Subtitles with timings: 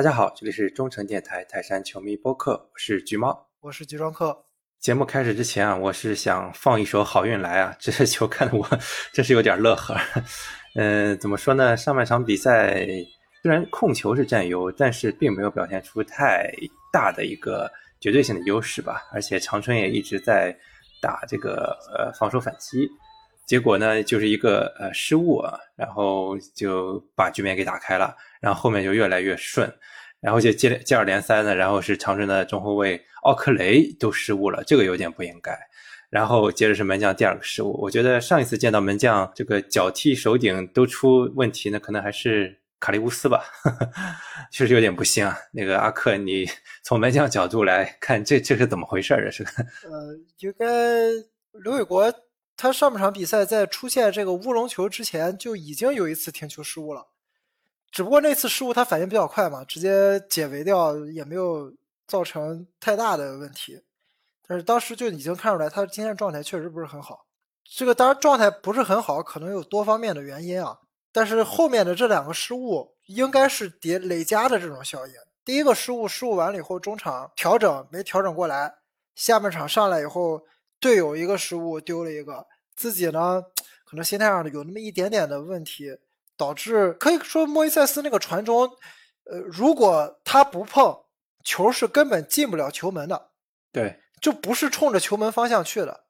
[0.00, 4.46] 大家好，这里是中诚电台泰山球迷播客，我是橘猫，我是集装客。
[4.78, 8.66] 节目开始之前啊，我是想放一首《好运来》啊， 这球看得我
[9.12, 9.94] 真是有点乐呵。
[10.74, 11.76] 嗯， 怎么说呢？
[11.76, 12.86] 上半场比赛
[13.42, 16.50] 虽然控球是占优，但是并没有表现出太
[16.90, 19.02] 大的一个绝对性的优势吧。
[19.12, 20.56] 而且长春也一直在
[21.02, 22.88] 打这个呃防守反击，
[23.46, 29.72] 结果呢就是一个呃失误啊，然后就把局面给打开了，然后后面就越来越顺。
[30.20, 35.58] 然后就接接二连三的，然后是长春的中后卫奥克雷都失误了，这个有点不应该。
[36.10, 43.42] 然后接着是门将第二个失误，我觉得上一次见到门将这个脚踢手顶都出问题，呢可能还是卡利乌斯吧，
[44.52, 45.38] 确实有点不幸啊。
[45.54, 46.44] 那个阿克，你
[46.84, 49.14] 从门将角度来看，这这是怎么回事？
[49.16, 49.42] 这是？
[49.88, 50.66] 呃，应该
[51.64, 52.12] 刘伟国
[52.58, 57.06] 他上半场比赛在出现这个乌龙球之前就已经有一次停球失误了。
[57.90, 61.74] 只不过那次失误他反应比较快嘛，直接解围掉，也没有
[62.06, 63.82] 造成太大的问题。
[64.46, 67.26] 但是当时就已经看出来他今天状态确实不是很好。
[67.64, 70.78] 这个当然状态不是很好，可能有多方面的原因啊。
[71.12, 75.14] 但是后面的这两个失误应该是叠累加的这种效应。
[75.44, 78.74] 第一个失误失误完了以后，中场调整没调整过来，
[79.16, 80.44] 下半场上来以后
[80.78, 82.46] 队友一个失误丢了一个，
[82.76, 83.42] 自己呢
[83.84, 85.98] 可能心态上有那么一点点的问题。
[86.40, 88.66] 导致可以说莫伊塞斯那个传中，
[89.30, 90.96] 呃，如果他不碰
[91.44, 93.32] 球，是根本进不了球门的。
[93.70, 96.04] 对，就不是冲着球门方向去的。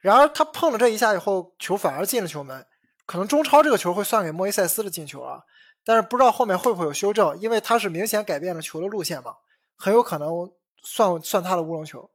[0.00, 2.64] 然而他碰了这一下以后，球反而进了球门。
[3.04, 5.42] 可能中超这个球会算给莫伊塞斯的进球啊，
[5.84, 9.34] 但是不知道后面会不会有修正，因为他是明显改变了球的路线嘛，
[9.76, 10.50] 很有可能
[10.82, 12.10] 算算他的乌龙球。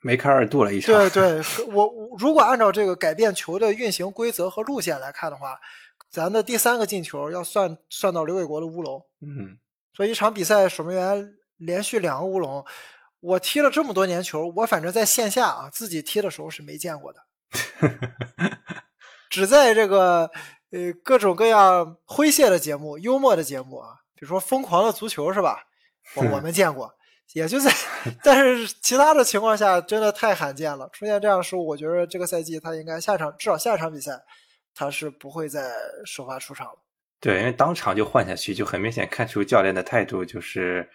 [0.00, 0.94] 梅开二度了一场。
[0.94, 5.60] 对对，我如果按照这个改变球的运行规则和路线来看的话。
[6.14, 9.58] 咱的第三个进球要算算到刘伟国的乌龙，嗯，
[9.92, 12.64] 所以一场比赛守门员连续两个乌龙，
[13.18, 17.18] 我踢了这么多年球，我反正在线下啊自己踢的时候是没见过的，
[19.28, 20.30] 只在这个
[20.70, 25.64] 呃各种各样诙谐的节目、幽默的节目啊，比如说《疯狂的足球》是吧？
[26.14, 26.94] 我我们见过，
[27.32, 27.72] 也就在，
[28.22, 34.22] 但是其他的情况下真的太罕见了，出现这样的失误，我觉得这个赛季他应该下场至少下一场比赛。
[34.74, 35.72] 他是不会再
[36.04, 36.78] 首发出场了，
[37.20, 40.88] 对，因为当场就换下去，就很明显看出教练的态度就是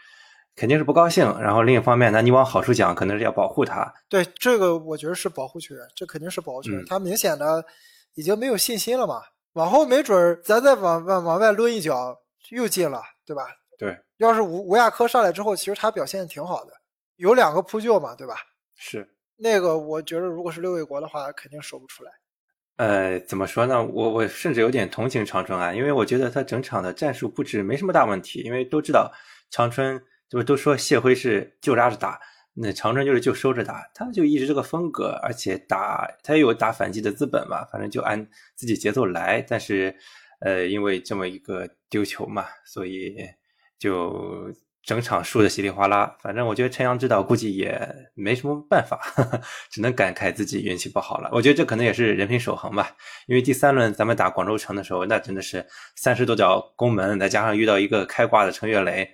[0.55, 1.25] 肯定是不高兴。
[1.39, 3.93] 然后另一方面，呢你往好处讲，可能是要保护他。
[4.09, 6.83] 对，这个我觉得是保护球员，这肯定是保护球员。
[6.85, 7.65] 他明显的
[8.15, 9.21] 已经没有信心了嘛，
[9.53, 12.15] 往后没准儿咱再往往往外抡一脚
[12.51, 13.47] 又进了，对吧？
[13.77, 16.73] 对，要是吴吴亚科上来之后，其实他表现挺好的，
[17.15, 18.35] 有两个扑救嘛，对吧？
[18.75, 22.11] 是那个，我觉得如果是六卫国的话，肯定守不出来。
[22.79, 23.83] 呃，怎么说呢？
[23.83, 28.39] 我我甚至有点同情长春啊，因为我觉得他整场的战术布置没什么大问题。
[28.39, 29.11] 因为都知道
[29.49, 32.17] 长春，就都说谢辉是就拉着打，
[32.53, 38.25] 那长春就是就收着打，他就一直这个风格，而且打他也有打反击的资本嘛，反正就按
[38.55, 39.45] 自己节奏来。
[39.45, 39.93] 但是，
[40.39, 43.17] 呃，因为这么一个丢球嘛，所以
[43.77, 44.53] 就。
[44.89, 48.99] 整场输的稀里哗啦，反正我觉得陈阳指导估计也没什么办法，
[49.69, 51.29] 只能感慨自己运气不好了。
[51.31, 52.95] 我觉得这可能也是人品守恒吧，
[53.27, 55.63] 因为第三轮咱们打广州城的时候，那真的是
[55.95, 59.07] 三十多脚攻门，再加上遇到一个开挂的程月雷，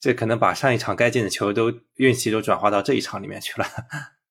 [0.00, 3.66] 这可能把上一场该进的球都运气都转化到这一场里面去了。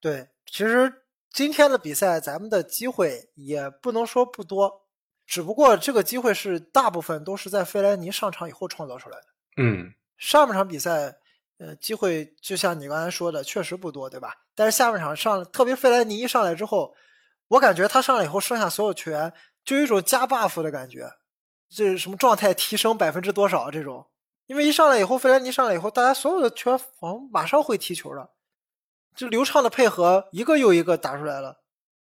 [0.01, 0.91] 对，其实
[1.31, 4.87] 今天的比赛咱们的机会也不能说不多，
[5.27, 9.25] 只不过这个机会是大部分都是在费莱尼上场以后创造出来的。
[9.61, 9.93] 嗯。
[10.17, 11.15] 上半场比赛，
[11.59, 14.33] 呃，机会就像你刚才说的，确实不多，对吧？
[14.55, 16.95] 但是下半场上，特别费莱尼一上来之后，
[17.47, 19.31] 我感觉他上来以后，剩下所有球员
[19.63, 21.09] 就有一种加 buff 的感觉，
[21.69, 24.07] 这是什么状态提升百分之多少这种？
[24.47, 28.31] 因为一上来以后，费莱尼上来以后，大家所有的球员好像马上会踢球了，
[29.15, 31.61] 就流畅的配合，一个又一个打出来了。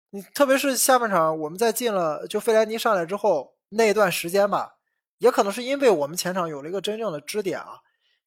[0.09, 4.75] 你特别是下半场，我们在进了就费莱尼上来之后那一段时间吧，
[5.19, 7.80] 也可能是因为我们前场有了一个真正的支点啊。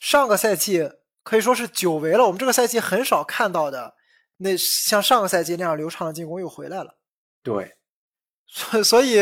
[0.05, 0.91] 上个赛季
[1.23, 3.95] 可以说是久违了，我们这个赛季很少看到的，
[4.37, 6.99] 那像上个赛季那样流畅的进攻又回来了。
[7.43, 7.77] 对，
[8.47, 9.19] 所所以，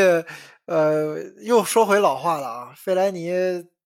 [0.67, 3.33] 呃，又说回老话了啊，费莱尼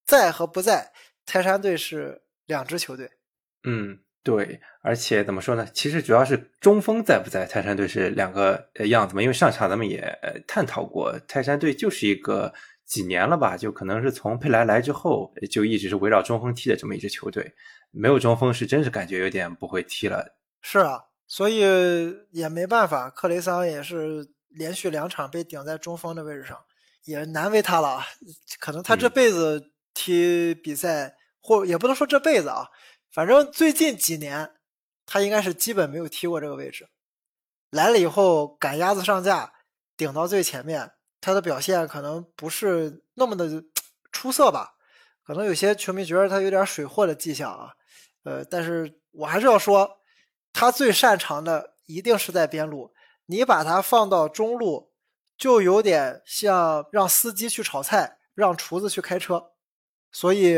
[0.06, 0.90] 在和不在，
[1.26, 3.10] 泰山队是两支球队。
[3.64, 5.69] 嗯，对，而且怎么说呢？
[5.75, 9.20] 其实主要是中锋在不在，泰山队是两个样子嘛。
[9.20, 10.19] 因为上场咱们也
[10.49, 12.54] 探讨过，泰山队就是一个。
[12.86, 17.52] 几年了吧，就可能是从佩莱来之后，就一直是围绕中锋踢的这么一支球队，
[17.90, 20.36] 没有中锋是真是感觉有点不会踢了。
[20.62, 21.60] 是啊，所以
[22.30, 26.58] 也没办法，克雷桑也是连续两场被顶在中锋的位置上，
[27.04, 28.00] 也难为他了。
[28.60, 32.68] 可能他这辈子踢比赛或也不能说这辈子啊，
[33.10, 34.52] 反正最近几年
[35.04, 36.88] 他应该是基本没有踢过这个位置。
[37.70, 39.52] 来了以后赶鸭子上架，
[39.96, 40.92] 顶到最前面，
[41.26, 43.64] 他的表现可能不是那么的
[44.12, 44.76] 出色吧？
[45.25, 47.75] 可能有些球迷觉得他有点水货的迹象啊。
[48.23, 49.99] 呃，但是我还是要说，
[50.52, 52.94] 他最擅长的一定是在边路。
[53.26, 54.93] 你把他放到中路，
[55.37, 59.50] 就有点像让司机去炒菜，让厨子去开车。
[60.12, 60.56] 所以，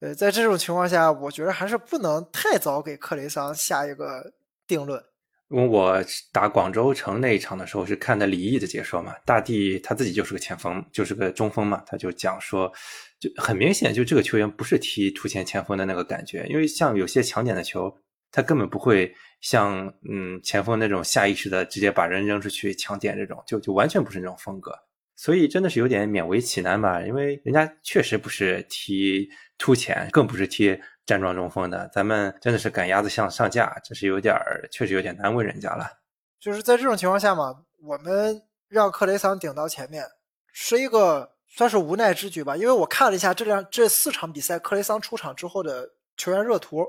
[0.00, 4.32] 呃，在这种情况下，我觉得还是不能太早给克雷桑下一个
[4.66, 5.04] 定论。
[5.52, 6.02] 因为我
[6.32, 12.72] 打广州城那一场的时候是看的李毅的解说嘛，大帝他自己就是个前锋，就是个中锋嘛，他就讲说，
[13.20, 17.94] 就很明显，就这个球员不是踢突前前锋的那个感觉，因为像有些强点的球，
[18.30, 24.72] 他根本不会像嗯前锋那种下意识的直接把人扔出去抢点这种，就就完全不是那种风格，
[25.16, 29.28] 所以真的是有点勉为其难吧，因为人家确实不是踢
[29.58, 30.80] 突前，更不是踢。
[31.04, 35.90] 站桩中锋的，咱们真的是赶鸭子上上架，这是有点儿，确实有点难为人家了。
[36.38, 40.04] 就是在这种情况下嘛，我们让克雷桑顶到前面，
[40.52, 42.56] 是一个算是无奈之举吧。
[42.56, 46.86] 因为我看了一下这两这四场比赛，克雷桑出场之后的球员热图，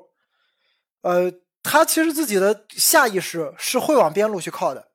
[1.01, 1.33] 呃，
[1.63, 4.89] 他其实自己的下意识是会往边路去靠的，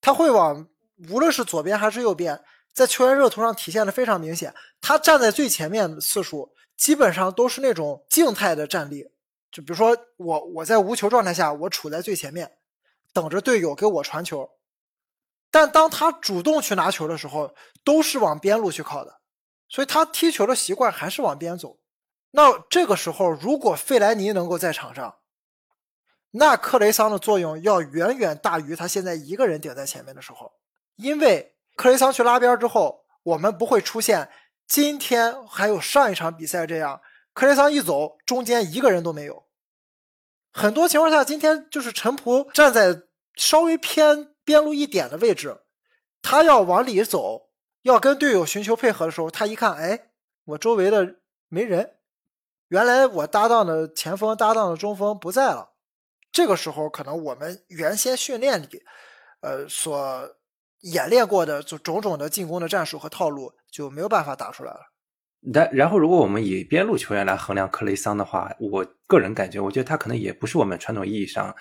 [0.00, 0.68] 他会往
[1.10, 2.40] 无论是左边还是右边，
[2.72, 4.54] 在球员热图上体现的非常明显。
[4.80, 6.52] 他站在最前面的次数。
[6.82, 9.12] 基本上都是那种静态的站立，
[9.52, 12.58] 就比如说我我在无球状态下，我处在最前面，
[13.12, 14.50] 等着队友给我传球。
[15.48, 19.20] 但当他主动去拿球的时候，都是往边路去靠的，
[19.68, 21.78] 所以他踢球的习惯还是往边走。
[22.32, 25.18] 那这个时候，如果费莱尼能够在场上，
[26.32, 30.54] 那克雷桑的作用要远远大于他现在一个人顶在前面的时候，
[30.96, 34.28] 因为克雷桑去拉边之后，我们不会出现。
[34.72, 37.02] 今天还有上一场比赛这样，
[37.34, 39.44] 克雷桑一走，中间一个人都没有。
[40.50, 43.02] 很多情况下，今天就是陈普站在
[43.34, 45.60] 稍微偏边路一点的位置，
[46.22, 47.50] 他要往里走，
[47.82, 50.06] 要跟队友寻求配合的时候，他一看，哎，
[50.46, 51.16] 我周围的
[51.48, 51.96] 没人，
[52.68, 55.74] 原来我搭档的前锋、搭档的中锋不在了。
[56.32, 58.82] 这个时候，可能我们原先训练里，
[59.42, 60.34] 呃，所。
[60.82, 64.80] 演练过的就种种的进攻的战术和套路就没有办法打出来了。
[65.52, 71.52] 但然后，如果我们以边路球员来衡量克雷桑的话，我个人感觉，我觉得他可能也不是我们传统意义上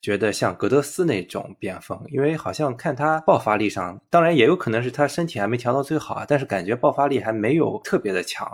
[0.00, 8.48] 觉得像格德斯那种边锋，因为好像看他爆发力上，当然也有可能是他身体还没调到最好啊，但是感觉爆发力还没有特别的强。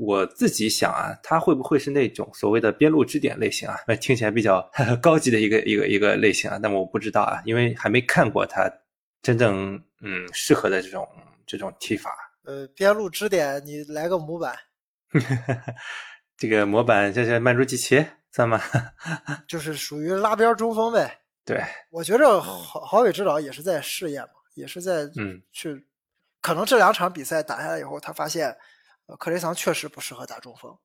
[0.00, 3.76] 我自己想啊，他会不会是那种所谓的边路支点类型啊？
[4.00, 4.64] 听起来比较
[5.02, 8.70] 高级的一个一个一个类型啊，但我不知道啊，因为还没看过他。
[9.22, 11.08] 真正嗯适合的这种
[11.46, 12.10] 这种踢法，
[12.44, 14.58] 呃，边路支点，你来个模板，
[16.36, 18.60] 这个模板这是曼朱基奇算吗？
[19.46, 21.20] 就是属于拉边中锋呗。
[21.44, 25.86] 对，我觉着郝郝伟指导也是在试验嘛，也是在嗯去，
[26.40, 28.56] 可能这两场比赛打下来以后，他发现
[29.18, 30.76] 克雷桑确实不适合打中锋。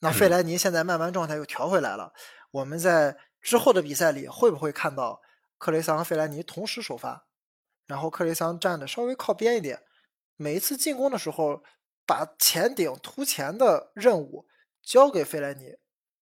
[0.00, 2.12] 那费莱尼现在慢慢状态又调回来了，
[2.50, 5.20] 我们在之后的比赛里会不会看到
[5.58, 7.26] 克雷桑和费莱尼同时首发？
[7.90, 9.82] 然后克雷桑站的稍微靠边一点，
[10.36, 11.60] 每一次进攻的时候，
[12.06, 14.46] 把前顶突前的任务
[14.80, 15.74] 交给费莱尼，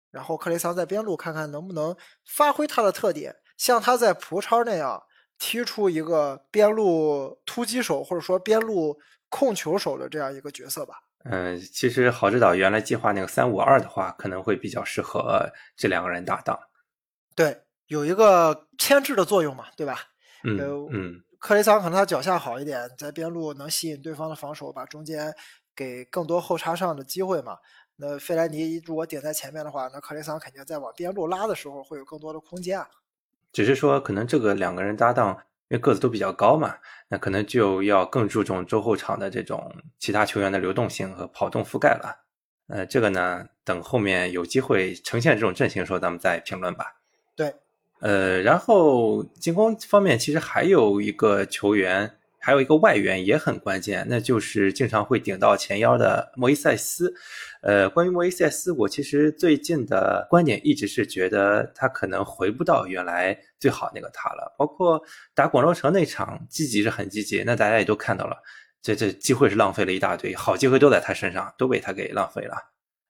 [0.09, 5.03] 然后克雷桑在边路看看能不能发挥他的特点，像他在葡超那样
[5.37, 8.99] 踢出一个边路突击手或者说边路
[9.29, 10.95] 控球手的这样一个角色吧。
[11.25, 16.59] 嗯，其实郝指导原来计划那个三五二的话，可能会比较适合这两个人搭档。
[17.35, 19.99] 对，有一个牵制的作用嘛，对吧？
[20.43, 20.57] 嗯
[20.91, 21.23] 嗯。
[21.41, 25.33] 克雷桑可能他脚下好一点，在边路能吸引对方的防守，把中间
[25.75, 27.57] 给更多后插上的机会嘛。
[27.95, 32.87] 那费莱尼如果顶在前面的话，那克雷桑肯定在往边路拉的时候会有更多的空间啊。
[33.51, 35.35] 只是说，可能这个两个人搭档，
[35.69, 36.75] 因为个子都比较高嘛，
[37.09, 42.23] 那可能就要更注重周后场的这种其他球员的流动性和跑动覆盖了。
[42.67, 47.00] 呃，这个呢，等后面有机会呈现这种阵型的时候，咱们再评论吧。
[48.01, 57.13] 呃，然后进攻方面其实还有一个球员，还有一个外援也很关键，那就是经常会顶到前腰的莫伊塞斯。
[57.61, 64.51] 呃，关于莫伊塞斯，我其实最近的观点一直是觉得他可能回不到原来最好那个他了。
[64.57, 64.99] 包括
[65.35, 68.35] 打广州城那场，积极是很积极，那大家也都看到了，
[68.81, 72.55] 这这机会是浪费了一大堆，好机会都在他身上，都被他给浪费了。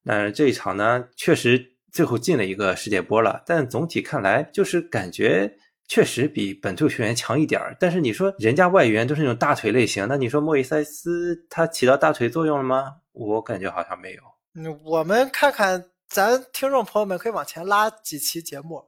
[0.04, 1.71] 那这一场呢，确实。
[1.92, 5.58] 最后进了一个世界波了，但总体看来就是感觉
[5.88, 7.76] 确实比本土球员强一点儿。
[7.80, 12.96] 但是你说人家外援都是那种大腿类型，那你说莫伊塞斯他起到大腿作用了吗？
[13.12, 14.22] 我感觉好像没有。
[14.54, 18.86] 嗯，我们看看，咱听众朋友们可以往前拉几期节目，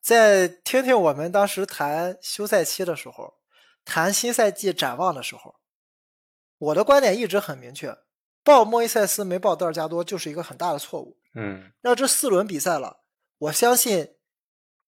[0.00, 3.34] 再听听我们当时谈休赛期的时候，
[3.84, 5.56] 谈新赛季展望的时候，
[6.56, 7.94] 我的观点一直很明确：
[8.42, 11.18] 报莫伊塞斯没报德尔加多就是一个很大的错误。
[11.34, 13.02] 嗯那这四轮比赛了，
[13.38, 14.16] 我相信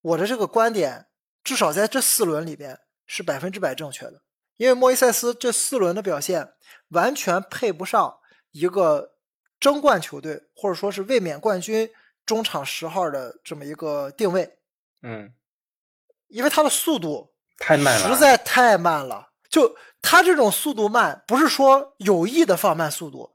[0.01, 1.07] 我的这个观点，
[1.45, 4.23] 至少在这四轮里边是百分之百正确的。
[4.57, 6.53] 因为莫伊塞斯这四轮的表现
[6.89, 8.19] 完全配不上
[8.51, 9.15] 一个
[9.59, 11.91] 争冠球队或者说是卫冕冠军
[12.27, 14.59] 中场十号的这么一个定位，
[15.03, 15.33] 嗯，
[16.29, 19.31] 因为他的速度太慢了，实在太慢了。
[19.49, 23.32] 就他这种速度慢，不是说有意的放慢速度，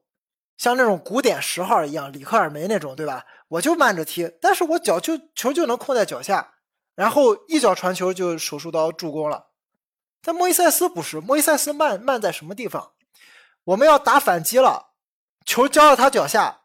[0.58, 3.26] 像那种古典十号一样，里克尔梅那种，对吧？
[3.50, 6.56] 我就慢着踢，但是我脚就球就能控在脚下，
[6.96, 9.52] 然后一脚传球就手术刀助攻了。
[10.22, 12.92] 但莫伊塞斯不是，莫伊塞斯慢慢在什么地方？
[13.66, 14.94] 我们要打反击了，
[15.46, 16.62] 球交到他脚下，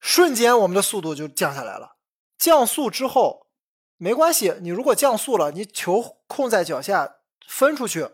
[0.00, 1.96] 瞬间我们的速度就降下来了。
[2.36, 3.46] 降速之后
[3.96, 7.16] 没关系，你如果降速了，你球控在脚下
[7.46, 8.10] 分出去，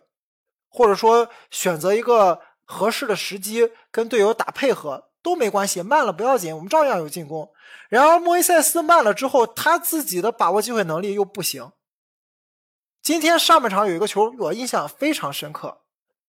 [0.69, 2.41] 或者说选择一个
[2.71, 7.53] 合适的时机跟队友打配合都没关系，慢了不要紧，我们照样有进攻。
[7.89, 11.73] 然而莫伊塞斯慢了之后，他自己的把握机会能力又不行。
[13.03, 15.81] 今天上半场有一个球，我印象非常深刻，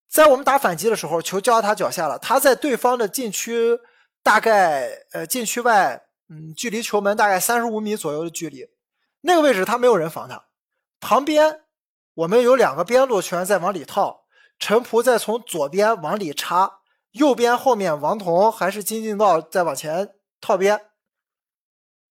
[0.09, 3.77] 在我们打反击的时候，球交到他脚下了，他在对方的禁区
[4.23, 8.67] 大概呃禁区外，嗯，距离球门大概三十五米左右的距离，
[9.21, 10.45] 那个位置他没有人防他，
[10.99, 11.61] 旁边
[12.13, 14.20] 我们有两个边路球员在往里套，
[14.61, 16.81] 陈仆在从左边往里插，
[17.13, 20.79] 右边后面王彤还是金敬道再往前套边，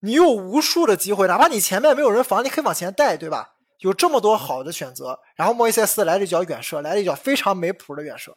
[0.01, 3.53] 你有无数的机会，哪怕你前面没有人防，你可以往前带，对吧？
[3.79, 8.37] 有这么多好的选择，然后莫伊塞斯来了一脚远射，来了一脚非常没谱的远射，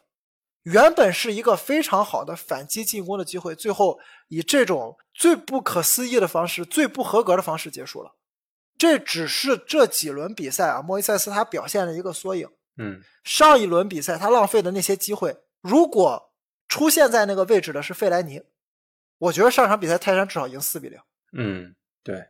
[0.62, 8.12] 原本是一个非常好的反击进攻的机会，最后以这种最不可思议的方式、最不合格的方式结束了。
[8.78, 12.48] 这只是这几轮比赛啊，莫伊塞斯他表现的一个缩影。
[12.76, 16.32] 嗯上一轮比赛他浪费的那些机会，如果
[16.68, 18.42] 出现在那个位置的是费莱尼，
[19.18, 21.00] 我觉得上场比赛泰山至少赢四比零。
[21.32, 22.28] 嗯，对，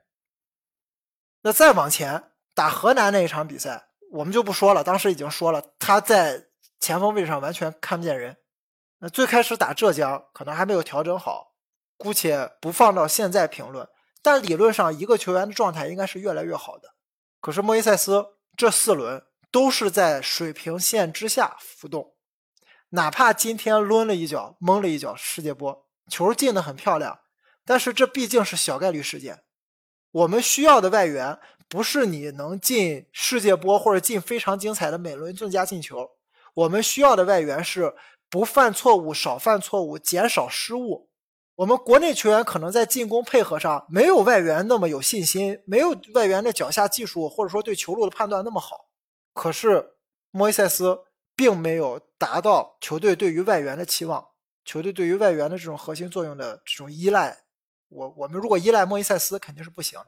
[1.42, 6.46] 那再往前打河南那一场比赛，我们就不说了，当时已经说了，他在
[6.80, 8.36] 前锋位置上完全看不见人。
[8.98, 11.54] 那最开始打浙江可能还没有调整好，
[11.96, 13.88] 姑且不放到现在评论。
[14.22, 16.94] 但理论上一个球员的状态应该是越来越好的。
[17.40, 18.24] 可是莫伊塞斯
[18.56, 19.22] 这四轮
[19.54, 22.14] 都是在水平线之下浮动，
[22.88, 27.20] 哪怕今天抡了一脚、蒙了一脚世界波，球进的很漂亮，
[27.64, 29.44] 但是这毕竟是小概率事件。
[30.11, 36.11] 我们需要的外援不是你能进世界波或者进非常精彩的每轮最佳进球，
[36.54, 37.94] 我们需要的外援是
[38.28, 41.11] 不犯错误、少犯错误、减少失误。
[41.54, 48.84] 我们国内球员可能在进攻配合上没有外援那么有信心，没有外援的脚下技术或者说对球路的判断那么好。
[49.35, 49.91] 可是
[50.31, 51.00] 莫伊塞斯
[51.37, 54.25] 并没有达到球队对于外援的期望，
[54.64, 57.37] 球队对于外援的这种核心作用的这种依赖。
[57.88, 60.07] 我我们如果依赖莫伊塞斯肯定是不行的。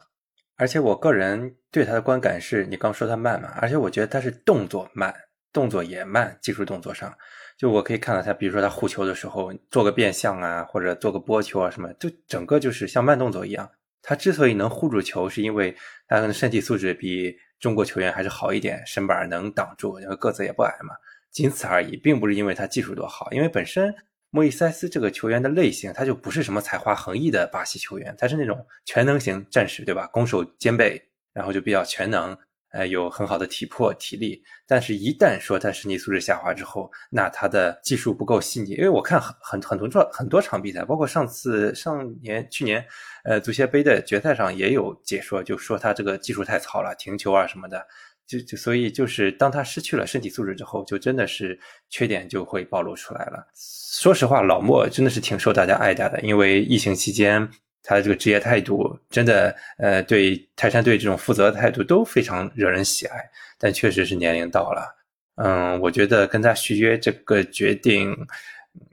[0.56, 5.14] 而且我个人对他的观感是，你刚说他慢嘛，而且我觉得他是动作慢，
[5.52, 7.14] 动作也慢，技术动作上，
[7.58, 13.70] 就我可以看到他，比如说他护球的时候做个变向啊，或者做个拨球啊什么，就整个就是像慢动作一样。
[14.00, 15.76] 他之所以能护住球，是因为
[16.08, 20.94] 他的身体素质比中国球员还是好一点，身板能挡住，因为个子也不矮嘛，
[21.30, 23.94] 仅此而已，并不是因为他技术多好，因为本身。
[24.30, 30.06] 莫伊塞斯这个球员的类型，他就不是什么才华横溢的巴西球员，他是那种全能型战士，对吧？
[30.08, 31.00] 攻守兼备，
[31.32, 32.36] 然后就比较全能，
[32.70, 34.42] 呃，有很好的体魄、体力。
[34.66, 38.72] 但是，一旦说他身体素质下滑之后，那他的技术不够细腻。
[38.72, 42.84] 因为我看很很很多场很多场比赛，包括上次上年、去年，
[43.24, 47.86] 呃，足协杯的决赛上也有解说，就说他这个技术太糙了，停球啊什么的。
[48.26, 51.56] 就就所以就是当他失去了身体素质之后，就真的是
[51.88, 53.46] 缺点就会暴露出来了。
[53.54, 57.48] 说实话，老莫真的是挺受大家爱戴的，因为疫情期间
[57.86, 63.30] 他的这个职业态度，真的呃对泰山队这种负责的态度都非常惹人喜爱。
[63.58, 64.94] 但确实是年龄到了，
[65.36, 68.14] 嗯，我觉得跟他续约这个决定，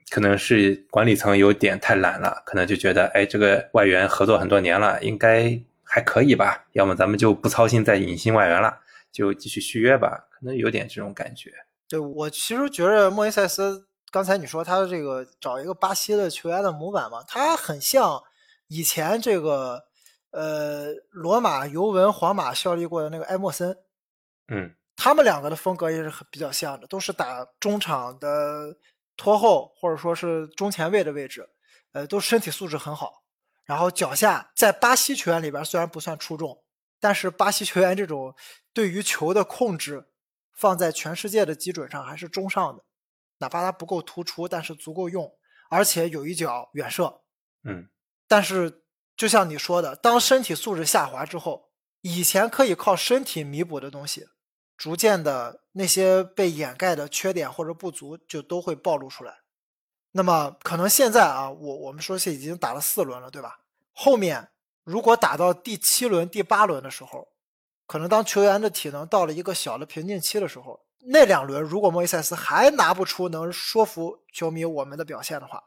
[0.09, 8.79] 可能是管理层有点太懒了，可能就觉得哎这个外援合作很多年了，应该还可以吧，要么咱们就不操心再引新外援了。
[9.11, 11.51] 就继续续约吧，可能有点这种感觉。
[11.87, 18.23] 对我其实觉得莫伊塞斯，刚才你说他这个找一个巴西的球员的模板嘛，他很像
[18.73, 19.83] 以前这个
[20.31, 23.77] 呃罗马、尤文、皇马效力过的那个埃莫森，
[24.47, 28.75] 嗯，他们两个的风格也是很比较像的，都是打中场的
[29.15, 31.47] 拖后或者说是中前卫的位置。
[31.91, 33.23] 呃，都身体素质很好。
[33.65, 36.63] 然后脚下在巴西球员里边虽然不算出众，
[36.99, 38.35] 但是巴西球员这种
[38.73, 40.07] 对于球的控制，
[40.51, 42.83] 放在全世界的基准上还是中上的。
[43.37, 45.31] 哪怕他不够突出，但是足够用，
[45.69, 47.21] 而且有一脚远射。
[47.63, 47.87] 嗯，
[48.33, 48.81] 但是
[49.15, 51.69] 就像你说的，当身体素质下滑之后，
[52.01, 54.27] 以前可以靠身体弥补的东西，
[54.75, 59.41] 逐渐的那些被掩盖的缺点或者不足就都会暴露出来。
[60.13, 63.59] 那么可能现在啊，我我们说是已经打了四轮了，对吧？
[63.91, 64.49] 后面
[64.83, 67.27] 如果打到第七轮、第八轮的时候，
[67.85, 75.63] 可能当球员的体能到了一个小的瓶颈期的时候，那两轮如果莫伊塞斯还拿不出能说服球迷我们的表现的话，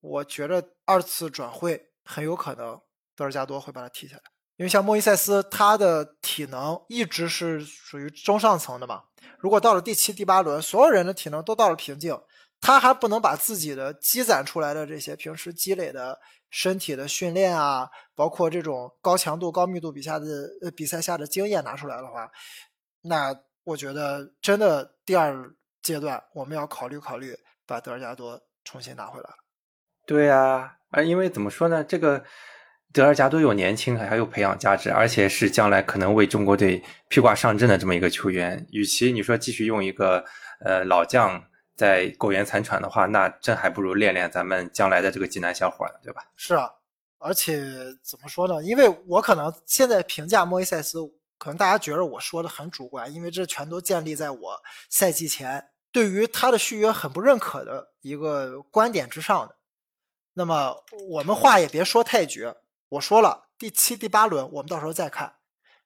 [0.00, 2.80] 我觉得二次转会很有可能
[3.14, 4.22] 德尔加多会把他踢下来，
[4.56, 9.04] 因为像莫伊塞斯他的体能一直是属于中上层的嘛，
[9.38, 12.18] 如果到了第七、第八轮，所有人的体能都到了瓶颈。
[12.58, 20.26] 他还不能把自己的积攒出来的这些平时积累的身体的训练啊，包括这种高强度、高密度比赛的
[20.62, 22.30] 呃比赛下的经验拿出来的话，
[23.02, 27.36] 那我觉得真的第二阶段我们要考虑考虑
[27.66, 29.36] 把德尔加多重新拿回来了。
[30.06, 32.24] 对呀，啊，因为怎么说呢，这个
[32.92, 38.66] 德尔加多有年轻，还有培养价值，而且是将来可能为中国队披挂上阵的这么一个球员。
[38.70, 40.24] 与其你说继续用一个
[40.64, 41.44] 呃老将。
[41.76, 46.22] 在苟延残喘的话，那真还不如练练咱们将来的这个济南小伙呢，对吧？
[46.34, 46.70] 是啊，
[47.18, 47.60] 而且
[48.02, 48.64] 怎么说呢？
[48.64, 51.00] 因为我可能现在评价莫伊塞斯，
[51.36, 54.58] 可能大家觉得我说的很主观，因为这全都建立在我
[54.88, 59.54] 赛季前对于他的续约很不认可的一个观点之上的。
[60.36, 62.56] 那么我们话也别说太绝，
[62.90, 65.36] 我说了，第七、第八轮我们到时候再看，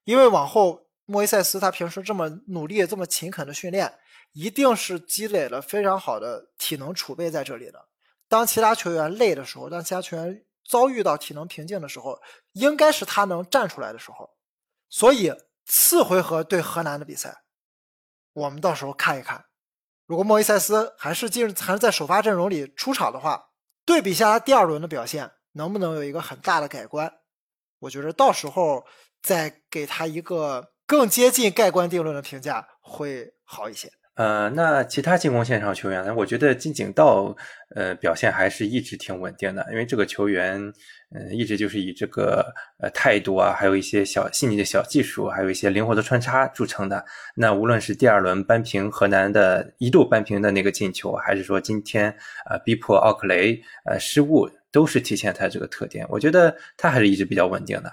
[0.05, 3.99] 因为往后莫伊塞斯他平时这么努力、这么勤恳的训练。
[4.33, 7.89] 一定是积累了非常好的体能储备在这里的。
[8.29, 12.21] 当其他球员累的时候，当其他球员遭遇到体能瓶颈的时候，
[12.53, 14.31] 应该是他能站出来的时候。
[14.89, 15.35] 所以
[15.67, 17.43] 次回合对河南的比赛，
[18.33, 19.47] 我们到时候看一看，
[20.07, 23.50] 如果莫伊塞斯还是进还是在首发阵容里出场的话，
[23.85, 27.13] 对比下他第二轮的表现，能不能有一个很大的改观？
[27.81, 28.85] 我觉得到时候
[29.23, 33.91] 再给他一个更接近盖棺定论的评价会好一些。
[34.17, 36.15] 呃，那其他进攻线上球员呢？
[36.15, 37.35] 我觉得金景道，
[37.75, 39.67] 呃，表现还是一直挺稳定的。
[39.71, 40.61] 因为这个球员，
[41.15, 47.03] 嗯，一直就是以这个呃态度啊，还有一些小细腻的小技术，还有一些灵活的穿插著称的。
[47.35, 52.15] 那无论是第二轮扳平河南的一度扳平的那个进球，还是说今天
[52.51, 56.05] 呃逼迫奥克雷呃失误，都是体现他这个特点。
[56.11, 57.91] 我觉得他还是一直比较稳定的。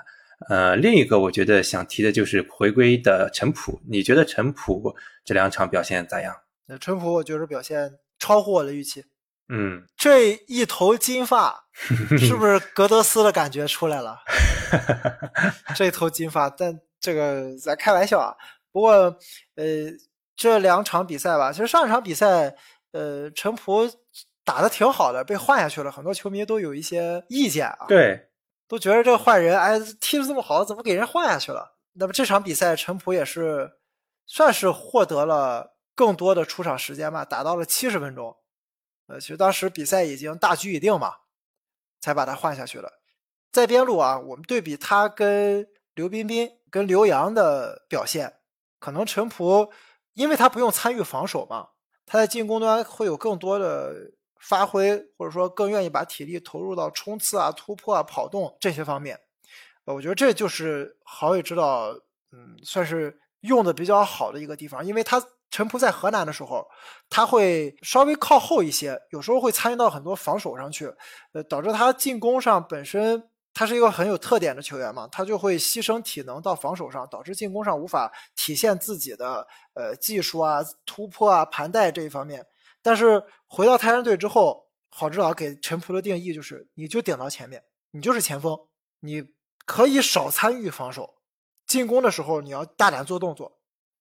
[0.49, 4.95] 呃，另一个我觉得想提的就是回归的陈普，你觉得陈普
[5.25, 6.35] 这两场表现咋样？
[6.67, 9.05] 那陈普我觉得表现超乎我的预期。
[9.49, 14.19] 嗯，这一头金发 是不是格德斯的感觉出来了？
[15.75, 18.35] 这一头金发，但这个咱开玩笑啊。
[18.71, 18.93] 不过
[19.55, 19.65] 呃，
[20.35, 22.55] 这两场比赛吧，其实上一场比赛
[22.91, 23.89] 呃，陈普
[24.43, 27.85] 打的挺好的，被换下去了，很多球迷都有一些意见啊。
[27.87, 28.26] 对。
[28.67, 31.77] 都觉得这个换人，哎，踢的这么好，怎么给人换下去了？
[31.93, 33.79] 那么这场比赛，陈普也是
[34.25, 38.35] 算是获得了更多的出场时间吧，打到了七十分钟。
[39.07, 41.13] 呃，其实当时比赛已经大局已定嘛，
[42.01, 42.91] 才把他换下去了。
[43.51, 48.39] 在边路啊，我们对比他跟刘彬彬、跟刘洋的表现，
[48.79, 49.71] 可能陈普
[50.13, 51.69] 因为他不用参与防守嘛，
[52.05, 54.11] 他在进攻端会有更多的。
[54.39, 59.19] 发挥或者说更愿意把体力投入到冲刺啊、突破啊、跑动这些方面，
[59.85, 61.89] 呃，我觉得这就是郝伟指导，
[62.31, 64.85] 嗯，算是用的比较好的一个地方。
[64.85, 66.67] 因为他陈普在河南的时候，
[67.09, 70.93] 他会稍微靠后一些，有时候会参与到很多防守上去，
[71.33, 82.45] 呃，导致他进攻上本身他是一个很有特点的球员嘛，他就会牺牲体能到防守上，导致进攻上无法体现自己的呃技术啊、突破啊、盘带这一方面。
[82.87, 88.57] 但是回到泰山队之后，郝指导给陈普的定义就是：你就顶到前面，你就是前锋，
[89.01, 89.25] 你
[89.65, 91.15] 可以少参与防守，
[91.65, 93.59] 进攻的时候你要大胆做动作。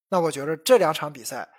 [0.09, 1.51] 那我觉得这两场比赛，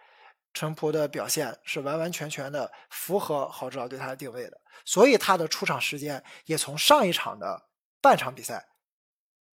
[0.53, 7.67] 陈普的表现是完完全全的符合郝指导对他的定位的，所以他的出场时间也从上一场的
[8.01, 8.65] 半场比赛，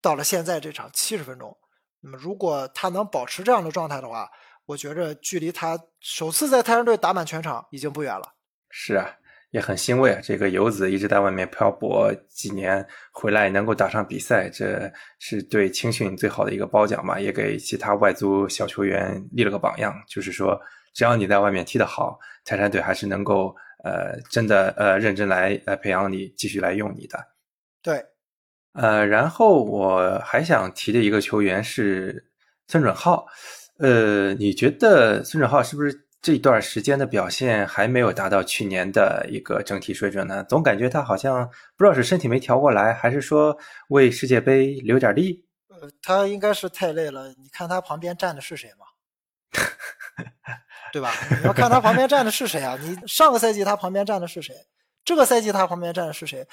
[0.01, 1.59] 到了现在这场七十分钟。
[1.99, 4.31] 那么如果他能保持这样的状态的话，
[4.67, 8.35] 我觉着距离他首次在泰山队打满全场已经不远了。
[8.71, 9.09] 是啊，
[9.51, 10.21] 也很欣慰啊。
[10.23, 19.95] 这个游子一直在外面漂泊几年，回来能够打上比赛，这是对青训最好的一个褒奖吧，也给其他外租小球员立了个榜样。
[20.09, 20.61] 就是说，
[20.93, 27.19] 只要你在外面踢得好，泰山队还是能够呃真的呃认真来来培养你，继续来用你的。
[27.83, 28.05] 对，
[28.73, 32.33] 呃，然后我还想提的一个球员是
[32.67, 33.27] 孙准浩，
[33.79, 40.45] 呃，你觉得孙准浩是不是这段时间的表现还没有达到去年的一个整体水准呢？
[40.45, 43.59] 总感觉他好像不知道是身体没调过来，还是说
[43.89, 45.45] 为世界杯留点力？
[45.69, 47.29] 呃，他应该是太累了。
[47.31, 48.87] 你看他旁边站的是谁吗？
[50.93, 51.13] 对吧？
[51.41, 52.79] 你要看他旁边站的是谁啊？
[52.81, 54.55] 你 上个赛季他旁边站的是谁？
[55.05, 56.47] 这个赛季他旁边站的是谁？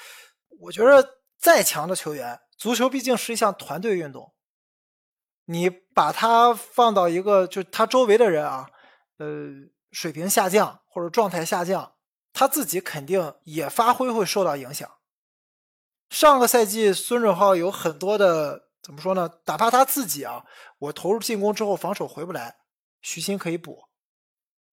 [0.60, 1.08] 我觉得
[1.38, 4.31] 再强的球员，足球毕竟是一项团队运动。
[5.52, 8.70] 你把他放到一个，就他周围的人啊，
[9.18, 9.26] 呃，
[9.90, 11.94] 水平下降或者状态下降，
[12.32, 14.90] 他自己肯定也发挥会受到影响。
[16.08, 18.70] 上个赛季孙准浩有很多的。
[18.82, 19.30] 怎么说呢？
[19.44, 20.44] 哪怕他自己啊，
[20.80, 22.56] 我投入进攻之后防守回不来，
[23.00, 23.84] 徐新可以补。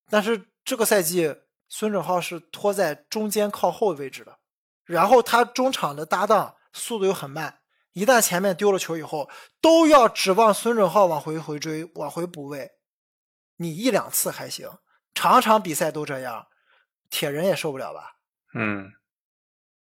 [0.08, 1.32] 但是这个赛季
[1.68, 4.40] 孙准浩是拖在中间靠后位置的，
[4.82, 7.59] 然后他中场的搭档速度又很慢，
[7.92, 9.28] 一旦前面丢了球以后，
[9.60, 12.70] 都要指望孙准浩往回回追、往回补位。
[13.56, 14.68] 你一两次还行，
[15.14, 16.46] 场场比赛都这样，
[17.08, 18.16] 铁人也受不了吧？
[18.54, 18.90] 嗯，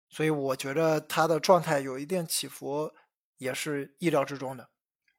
[0.08, 2.92] 所以我觉得他的状态有一定起伏。
[3.38, 4.70] 也是意料之中的，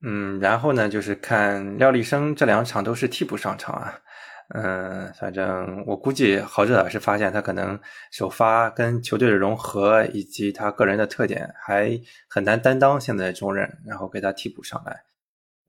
[0.02, 4.02] 嗯，然后呢，就是看廖立生这两场都是替补上场啊，
[4.50, 7.80] 嗯，反正我估计郝志老师发现他可能
[8.12, 15.04] 首发跟球队的融合以及他个人的特点还很难担当现在的重任，然后给他替补上来。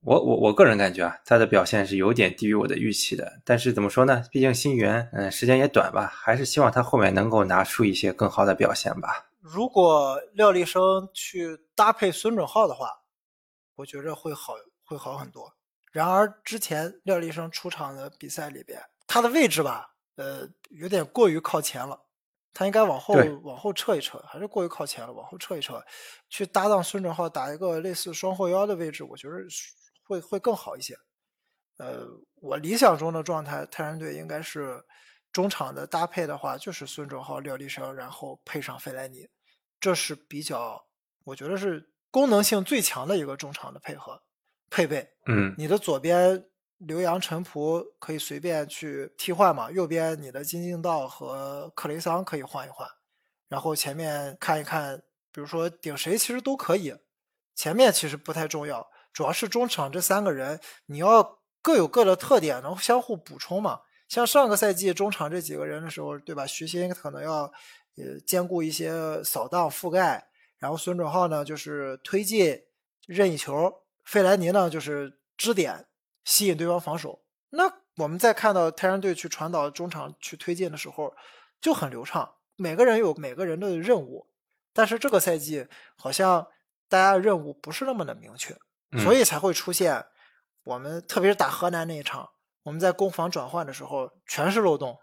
[0.02, 4.22] 我我我个人感觉啊，他的表现是有点低于我的预期的，但是怎么说呢？
[4.30, 9.26] 毕竟新援，嗯，时间也短吧，还是希望他后面能够拿出一些更好的表现吧。
[9.40, 12.90] 如果廖立生去搭配孙准浩的话，
[13.74, 14.52] 我觉着会好，
[14.84, 15.55] 会好很多。
[15.96, 21.98] 然而之前廖立生出场的比赛里边，他的位置吧，呃，有点过于靠前了，
[22.52, 25.82] 他应该往后往后撤一撤，还是过于靠前了，往后撤一撤，
[26.28, 29.36] 去搭档孙准浩打一个类似双后腰的位置，我觉得
[30.04, 30.94] 会会更好一些。
[31.78, 32.06] 呃，
[32.42, 34.84] 我理想中的状态，泰山队应该是
[35.32, 39.26] 中场的搭配的话，就是孙准浩、廖立生，然后配上费莱尼。
[39.80, 40.88] 这是比较，
[41.24, 44.22] 我觉得是功能性最强的一个中场的配合
[44.70, 45.08] 配备。
[45.26, 46.44] 嗯，你的左边
[46.78, 52.88] 刘洋、陈仆可以随便去替换嘛，右边你的金敬道和克雷桑可以换一换，
[53.48, 55.02] 然后前面看一看，
[55.32, 56.94] 比如说顶谁其实都可以，
[57.54, 63.80] 前面其实不太重要，主要是中场这三个人你要各有各的特点，能相互补充嘛。
[64.08, 66.46] 像上个赛季中场这几个人的时候，对吧？
[66.46, 67.52] 徐新可能要。
[67.98, 72.60] 呃，兼顾一些扫荡覆盖，然后孙准浩呢就是推进
[73.06, 73.72] 任意球，
[74.06, 75.86] 费莱尼呢就是支点
[76.24, 77.22] 吸引对方防守。
[77.50, 81.14] 那我们在看到泰山队去传导中场去推进的时候
[81.60, 84.28] 就很流畅，每个人有每个人的任务，
[84.72, 85.66] 但是这个赛季
[85.96, 86.46] 好像
[86.88, 88.56] 大家任务不是那么的明确，
[89.02, 90.06] 所以才会出现
[90.64, 92.30] 我们特别是打河南那一场，
[92.62, 94.98] 我们在攻防转换的时候全是漏洞。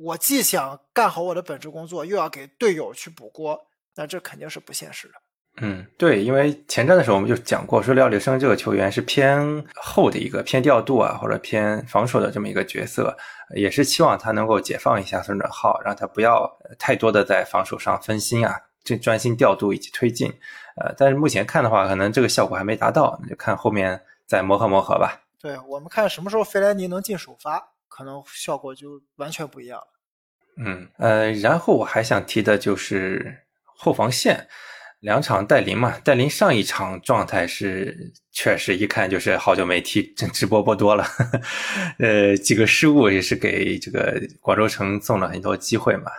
[0.00, 5.14] 我既想干好我的本职工作，又要给队友去补锅，那这肯定是不现实的。
[5.56, 13.16] 嗯，对，因为前站的时候我们就讲过，说廖立生这个球员是偏后的一个偏调度啊，或者偏防守的这么一个角色，
[13.54, 20.32] 也是期望他能够解放一下孙准浩，让他不要太多的在防守上分心啊，这专心调度以及推进。
[20.76, 25.20] 呃，但是目前看的话，可能这个效果还没达到，那就看后面再磨合磨合吧。
[25.40, 27.70] 对我们看什么时候费莱尼能进首发。
[27.92, 29.86] 可能效果就完全不一样了。
[30.56, 34.48] 嗯呃，然后我还想提的就是后防线
[35.00, 41.04] 两场戴林嘛，戴林上一场状态是确实一看就是好久没踢，真直播播多了。
[41.98, 46.10] 呃，几个失误也是给这个广州城送了很多机会嘛。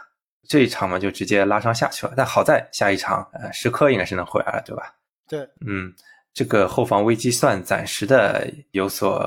[0.47, 4.93] 这一场嘛就直接拉伤下去了，但好在下一场呃石科应该是能回来了，对吧？
[5.27, 5.93] 对，嗯。
[6.33, 9.19] 这个后防危机算暂时的有所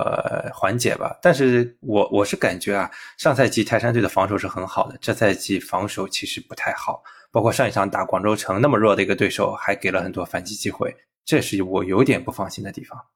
[0.54, 7.02] 缓解吧，但是我我是感觉啊，上赛季泰山队的防守是很好的，这赛季防守其实不太好，
[7.34, 13.06] 包括上一场打广州城那么弱的一个对手，还给了很多反击机会，这是我有点不放心的地方。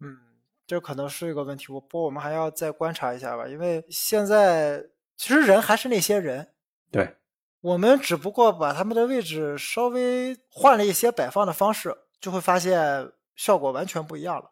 [0.00, 0.18] 嗯，
[0.66, 4.84] 这可能是一个问题，我不过我们还要再观察一下吧，因为现在
[5.16, 6.52] 其实人还是那些人，
[6.90, 7.16] 对，
[7.62, 11.96] 我们只不过把他们的位置稍微换了一些摆放的方式。
[12.20, 14.50] 就会发现效果完全不一样了。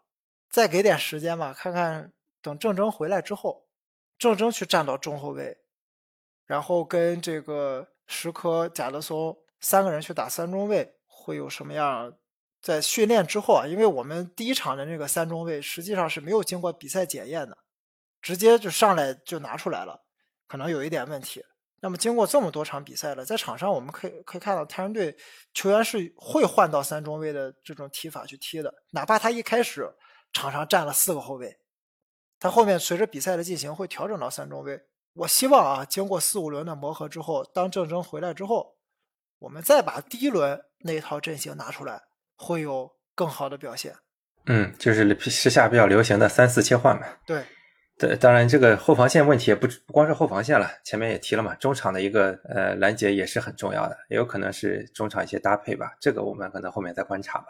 [0.49, 3.67] 再给点时间吧，看看等郑铮回来之后，
[4.17, 5.59] 郑铮去站到中后卫，
[6.45, 12.13] 然后跟这个石科、贾德松三个人去打三中卫，会有什么样？
[12.63, 17.57] 在训练之后啊，因为我们第一场的那个三中卫实际上是没有经过比赛检验的，
[18.21, 20.05] 直接就上来就拿出来了，
[20.49, 21.45] 可能有一点问题。
[21.81, 25.17] 那么经过这么多场比赛了，在场上我们可以可以看到，泰山队
[25.53, 29.89] 球员是会换到三中卫的这种踢法去踢的，哪怕他一开始
[30.33, 31.57] 场上站了四个后卫，
[32.41, 34.81] 他后面随着比赛的进行会调整到三中卫。
[35.17, 38.77] 我希望啊，经过四五轮的磨合之后，当郑铮回来之后，
[39.39, 42.03] 我们再把第一轮那一套阵型拿出来，
[42.37, 43.95] 会有更好的表现。
[44.47, 47.07] 嗯，就是时下比较流行的三四切换嘛。
[47.27, 47.45] 对。
[47.99, 57.47] 对，当然这个后防线问题也不不光是后防线了，前面也提了嘛，中场的一个呃拦截也是很重要的，也有可能是中场一些搭配吧，这个我们可能后面再观察吧。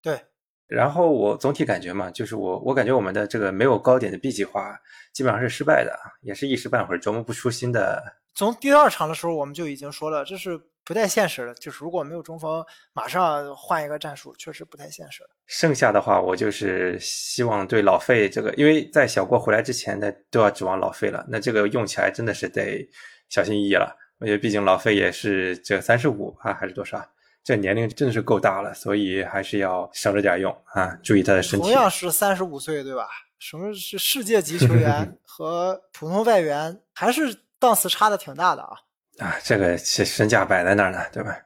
[0.00, 0.24] 对，
[0.66, 4.78] 然后我总体感觉嘛，就是我我感觉我们的这个没有高点的 B 计划
[5.12, 8.02] 基本上是失败的，也是一时半会儿琢磨不出新的。
[8.34, 10.60] 从第二场的时候我们就已经说了，这是。
[10.86, 15.22] 不太现实的，就是如果没有中锋，马上换一个战术，确实不太现实。
[15.46, 22.86] 剩下的话，我就是希望对老费这个，因为在小郭回来之前呢都要指望老费了，那这个用起来真的是得
[23.30, 23.96] 小心翼翼了。
[24.18, 27.02] 我觉得毕竟老费也是这三十五啊，还是多少，
[27.44, 31.66] 这年龄真的是够大了，所以还是要省着点用啊，注意他的身体。
[31.66, 33.06] 同样是三十五岁，对吧？
[33.38, 38.72] 什么是世界级球员 和普通外援，还是档次差的挺大的啊。
[39.18, 41.36] 啊，这个身身价摆在那儿呢，对吧？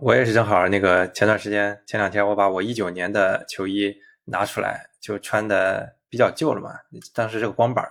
[0.00, 6.70] 我也是正好那个前段时间前两天，我把我一九年的球衣拿出来，就穿的比较旧了嘛。
[7.12, 7.86] 当时这个光板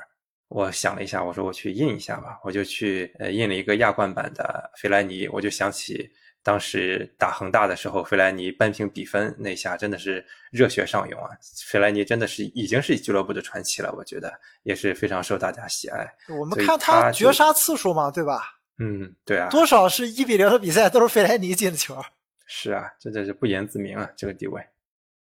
[0.47, 5.27] 我想了一下，我说我去印一下吧，我就去呃印了一个亚冠版的费莱尼。
[5.27, 6.09] 我就想起
[6.47, 11.29] 当时打恒大的时候，费莱尼扳平比分那下，真的是热血上涌啊！
[11.65, 14.31] 费莱尼真的是已经是俱乐部的传奇了，我觉得
[14.63, 16.07] 也是非常受大家喜爱。
[16.39, 18.57] 我们看他绝杀次数嘛，对吧？
[18.79, 22.01] 嗯，对啊，多少是一比零的比赛都是费莱尼进的球。
[22.45, 24.65] 是啊，这真是不言自明啊，这个地位。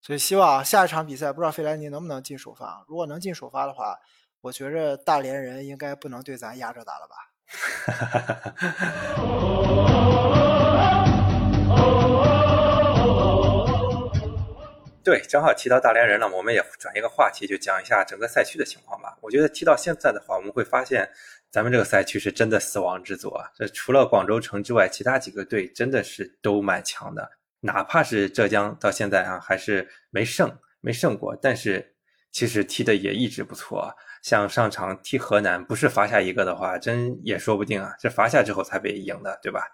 [0.03, 2.85] 所以希望下一场比赛，不知道费莱尼能不能进首发。
[2.87, 3.99] 如果能进首发的话，
[4.43, 7.28] 我觉着大连人应该不能对咱压着打了吧。
[15.05, 19.17] 对，正好提到大连人了，我们也转一个话题，就讲一下整个赛区的情况吧。
[19.23, 21.09] 我觉得踢到现在的话，我们会发现。
[21.51, 23.51] 咱们这个赛区是真的死亡之组啊！
[23.55, 27.27] 这除了广州城之外，其他几个队真的是都蛮强的。
[27.61, 31.95] 哪怕是浙江到现在啊，还是没胜，没胜过，但是
[32.31, 33.97] 其实踢的也一直不错。
[34.23, 37.95] 像上场踢河南，不是罚下一个的话，真也说不定啊。
[37.99, 39.67] 这罚下之后才被赢的，对吧？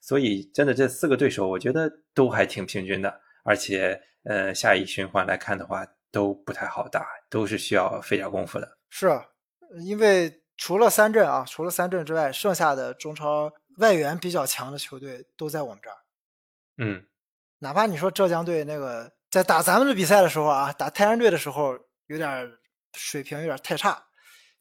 [0.00, 3.20] 所以真的这四个对手，我觉得都还挺平均的。
[3.44, 8.76] 而且，呃，下一循环来看的话，都不太好打，都是需要费点功夫的。
[8.90, 9.08] 是，
[9.84, 10.38] 因为。
[10.58, 15.96] 除了三镇啊，除了三镇之外，剩下的中超外援比较强的球队都在我们这儿。
[16.76, 17.04] 嗯，
[17.58, 22.52] 哪怕你说浙江队那个在打咱们的比赛的时候啊，打泰山队的时候有点
[22.94, 24.04] 水平有点太差，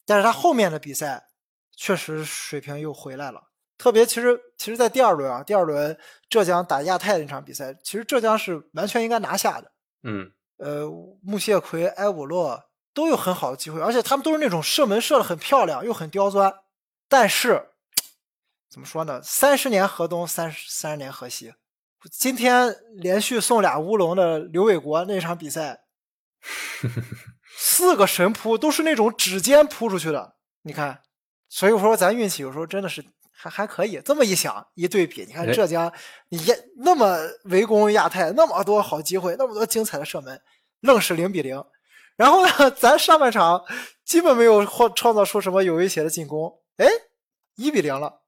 [0.05, 1.29] 但是他后面的比赛
[1.75, 3.49] 确实水平又回来了。
[3.77, 5.97] 特别其实其实，在第二轮啊，第二轮
[6.29, 9.71] 浙江打亚太那场比赛，其实浙江是完全应该拿下的。
[10.03, 10.89] 嗯，呃，
[11.21, 12.63] 穆谢奎、埃武洛。
[12.93, 16.53] 都有很好的机会，而且他们都是那种射门射的很漂亮，又很刁钻。
[17.07, 17.69] 但是
[18.69, 19.21] 怎么说呢？
[19.23, 21.53] 三十年河东，三十三十年河西。
[22.11, 25.85] 今天连续送俩乌龙的刘伟国那场比赛，
[27.63, 30.35] 四个神扑都是那种指尖扑出去的。
[30.63, 31.03] 你看，
[31.47, 34.01] 所以我说咱运气有时候真的是还还可以。
[34.03, 35.93] 这么一想一对比，你看浙江，
[36.29, 36.39] 你
[36.77, 40.41] 那么围攻亚太，那么多好机会，那么多精彩的射门，
[40.79, 41.63] 愣是零比零。
[42.15, 43.63] 然后呢， 咱上半场
[44.03, 46.87] 基本没有或创造出什么有威胁的进攻，哎，
[47.57, 48.23] 一比零了，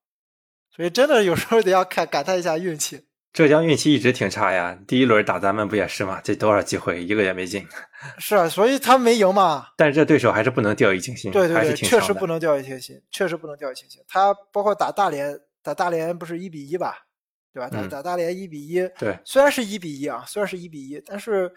[0.76, 3.08] 所以真的有时候得要看感叹一下运气。
[3.34, 6.22] 浙江运气一直挺差呀，第一轮打咱们不也是吗？
[6.24, 7.68] 这多少机会一个也没进。
[8.20, 9.68] 是啊，所以他没赢嘛。
[9.76, 14.02] 但是这对手还是不能掉以轻心，对对对，确实不能掉以轻心，确实不能掉以轻心。
[14.08, 17.08] 他包括打大连，打大连不是一比一吧？
[17.52, 17.70] 对吧？
[17.70, 21.52] 打打大连一比一，对，虽然是一比一啊，虽然是一比一，但是。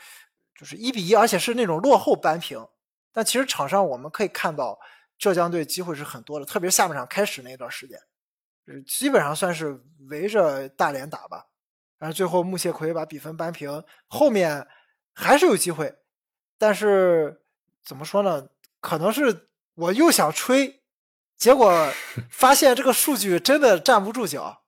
[0.58, 2.58] 就是一比一，而且是那种落后扳平。
[3.12, 4.78] 但其实场上我们可以看到，
[5.18, 7.98] 浙江队机会是很多的，特别是下半场开始那段时间，
[8.66, 11.44] 就是基本上算是围着大连打吧。
[11.98, 14.66] 然后最后穆谢奎把比分扳平，后面
[15.14, 15.94] 还是有机会。
[16.58, 17.42] 但是
[17.84, 18.48] 怎么说呢？
[18.80, 20.82] 可能是我又想吹，
[21.36, 21.92] 结果
[22.30, 24.62] 发现这个数据真的站不住脚。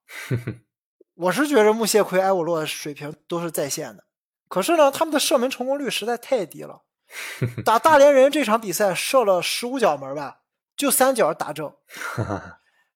[1.14, 4.04] 我是觉得穆谢奎、埃沃洛水平都是在线的。
[4.48, 6.82] 可是呢，他们的射门成功率实在太低了。
[7.64, 10.40] 打大连人这场比赛射了十五脚门吧，
[10.76, 11.72] 就三脚打正。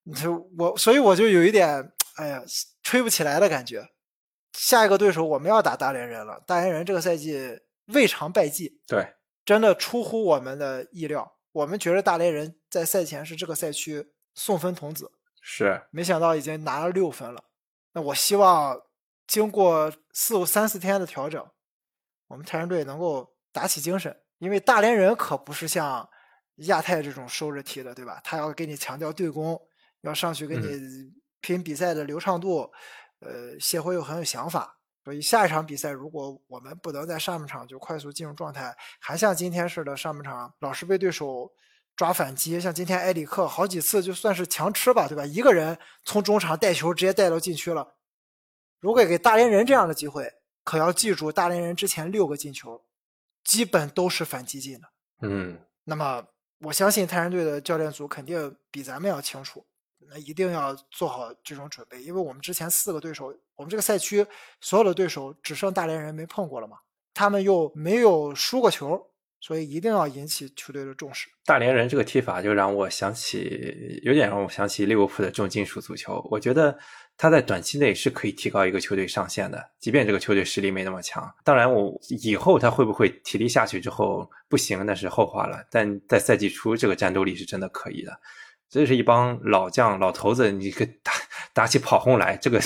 [0.05, 2.43] 你说我，所以我就有一点，哎呀，
[2.83, 3.89] 吹不起来的感觉。
[4.53, 6.43] 下一个对手我们要打大连人了。
[6.47, 11.39] 大连人这个赛季未尝败绩，对，真的出乎我们的意料。
[11.53, 15.11] 我们觉得大连人在赛前是这个赛区送分童子。
[15.41, 17.45] 是，没想到已经拿了六分了。
[17.93, 18.81] 那我希望
[19.27, 21.45] 经过四五三四天的调整，
[22.29, 26.09] 我们泰山队能够打起精神，因为大连人可不是像
[26.57, 28.21] 亚太这种收着踢的，对吧？
[28.23, 29.61] 他要给你强调对攻，
[30.03, 32.71] 要上去跟你拼比赛的流畅度。
[33.25, 41.53] 呃，谢辉又很有想法，所以下一场比赛如果我们不能在上半场就快速进入状态，还像今天似的上半场老是被对手
[41.95, 45.25] 抓反击，像今天埃里克好几次就算是强吃吧，对吧？
[45.25, 47.97] 一个人从中场带球直接带到禁区了。
[48.81, 50.33] 如果给大连人这样的机会，
[50.65, 52.85] 可要记住，大连人之前六个进球
[53.45, 54.89] 基本都是反击进的。
[55.21, 56.25] 嗯，那么
[56.61, 59.65] 我相信泰山队的教练组肯定比咱们要清楚。
[60.09, 64.27] 那一定要做好这种准备，因为我们之前四个对手，我们这个赛区
[64.61, 66.79] 所有的对手只剩大连人没碰过了嘛，
[67.15, 69.11] 他们又没有输过球，
[69.41, 71.29] 所以一定要引起球队的重视。
[71.45, 76.27] 大连人这个踢法就让我想起，有点让我想起利物浦的重金属足球。
[76.31, 76.79] 我觉得
[77.17, 81.29] 他在短期内是可以提高一个球队上限的，即便这个球队实力没那么强。
[81.45, 85.67] 当然，我以后他会不会体力下去之后不行，那是后话了。
[85.71, 88.17] 但在赛季初，这个战斗力是真的可以的。
[88.73, 91.13] 这是一帮老将、老头子，你可打
[91.53, 92.59] 打起跑轰来，这个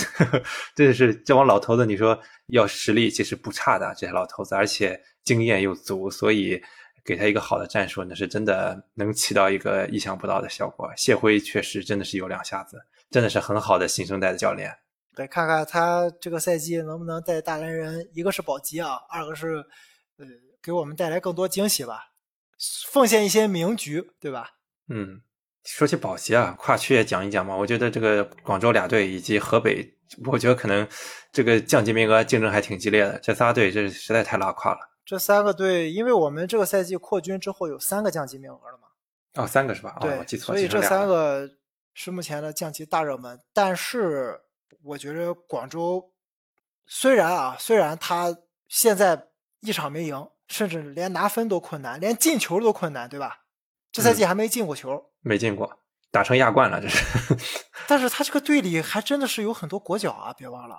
[0.73, 1.85] 真的是这帮老头子。
[1.85, 6.63] 你说要实力，其实不差的这些老头子，而且经验又足，所以
[7.03, 10.89] 给他一个好的战术，那是真的能起到一个意想不到的效果。
[10.95, 14.73] 谢辉确实真的是有两下子，真的是很好的新生代的教练。
[15.13, 19.57] 对，看看他这个赛季能不能带大连人，一个是保级啊，二个是
[20.19, 20.25] 呃
[20.63, 22.13] 给我们带来更多惊喜吧，
[22.87, 24.51] 奉献一些名局，对吧？
[24.87, 25.19] 嗯。
[25.67, 27.53] 说起保级啊，跨区也讲一讲嘛。
[27.53, 29.93] 我觉得这个广州俩队以及河北，
[30.25, 30.87] 我觉得可能
[31.33, 33.19] 这个降级名额竞争还挺激烈的。
[33.19, 34.79] 这仨队这实在太拉胯了。
[35.05, 39.43] 这三个队，因为我们这个赛季扩军之后有三个降级名额了嘛？
[39.43, 39.97] 哦，三个是吧？
[39.99, 40.59] 对，我记错了。
[40.59, 41.49] 所以这三个
[41.93, 43.37] 是目前的降级大热门。
[43.53, 44.39] 但是
[44.83, 46.11] 我觉得广州
[46.85, 48.37] 虽然啊，虽然他
[48.69, 49.27] 现在
[49.59, 53.43] 一场没赢，甚至连拿分都困难，连进球都困难，对吧？
[53.91, 55.06] 这赛季还没进过球。
[55.21, 55.79] 没进过，
[56.11, 57.03] 打成亚冠了，这是。
[57.87, 60.77] 但是他这个队里还真的是有很多国脚啊，别忘了。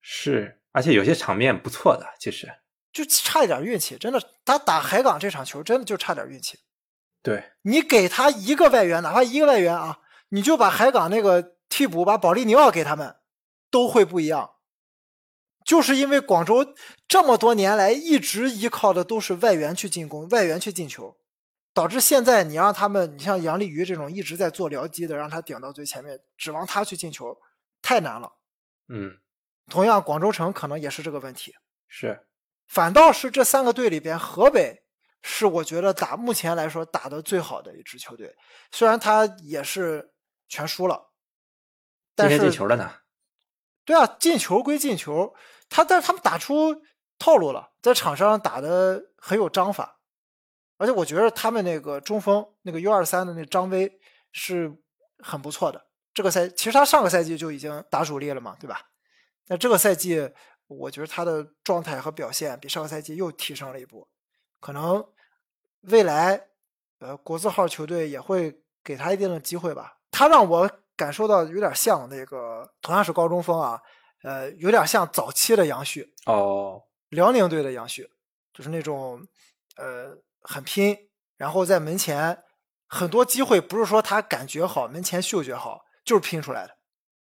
[0.00, 2.48] 是，而且有些场面不错的，其实。
[2.90, 4.20] 就差一点运气，真的。
[4.44, 6.58] 他打海港这场球，真的就差点运气。
[7.22, 7.52] 对。
[7.62, 9.98] 你给他一个外援，哪怕一个外援啊，
[10.30, 13.16] 你就把海港那个替补，把保利尼奥给他们，
[13.70, 14.52] 都会不一样。
[15.64, 16.74] 就是因为广州
[17.06, 21.18] 这么多年来一直依靠的都是外援去进攻，外援去进球。
[21.74, 27.38] 导致现在你让他们，你像杨立瑜这种一直在做僚机的，让他顶到最前面，指望他去进球，
[27.80, 28.32] 太难了。
[28.88, 29.18] 嗯，
[29.70, 31.54] 同样广州城可能也是这个问题。
[31.86, 32.26] 是，
[32.66, 34.82] 反倒是这三个队里边，河北
[35.22, 38.34] 是我觉得打目前来说打的最好的一支球队，
[38.72, 40.12] 虽然他也是
[40.48, 41.12] 全输了，
[42.14, 42.90] 但是进球了呢。
[43.84, 45.34] 对啊，进球归进球，
[45.68, 46.82] 他但他们打出
[47.18, 49.97] 套路了，在场上打的很有章法。
[50.78, 54.72] 而且我觉得他们那个中锋，那个 U 二三的那张威是
[55.18, 55.86] 很不错的。
[56.14, 58.88] 这个赛其实他上个赛季就已经打主力了嘛，对吧？
[59.48, 60.30] 那这个赛季
[60.68, 64.08] 我觉得他的状态和表现比上个赛季又提升了一步。
[64.60, 65.04] 可能
[65.82, 66.48] 未来
[67.00, 69.98] 呃国字号球队也会给他一定的机会吧。
[70.12, 73.80] 他让我感受到有点像那个同样是高中锋啊，
[74.22, 78.08] 呃，有点像早期的杨旭哦，辽宁队的杨旭，
[78.52, 79.26] 就是那种
[79.76, 80.16] 呃。
[80.40, 80.96] 很拼，
[81.36, 82.42] 然后在门前
[82.86, 86.78] 很多机会，不是说他感觉好，门前嗅觉好，就是拼出来的。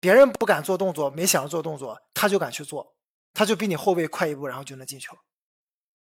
[0.01, 2.95] 别人不敢做动作，没想着做动作，他就敢去做，
[3.35, 5.17] 他就比你后卫快一步，然后就能进球。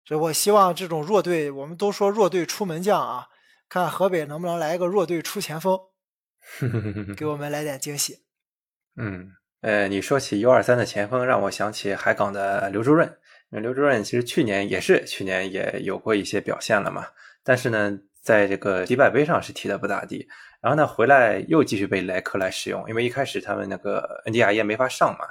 [0.04, 3.28] 所以我希望这种弱队，我们都说弱队出门将啊，
[3.70, 5.80] 看河北能不能来一个弱队出前锋，
[7.16, 8.26] 给我们来点惊喜。
[8.98, 9.32] 嗯，
[9.62, 13.20] 呃，你说起 U 二三的前锋，让我想起海港的刘朱润。
[13.50, 17.06] 那刘主任其实去年也是，去年也有过一些表现了嘛。
[17.44, 20.28] 但是呢，在这个迪拜杯上是踢的不咋地。
[20.62, 25.26] 然后呢，回来又继续被莱克来使用，因为一开始他们那个恩迪亚耶没法上嘛。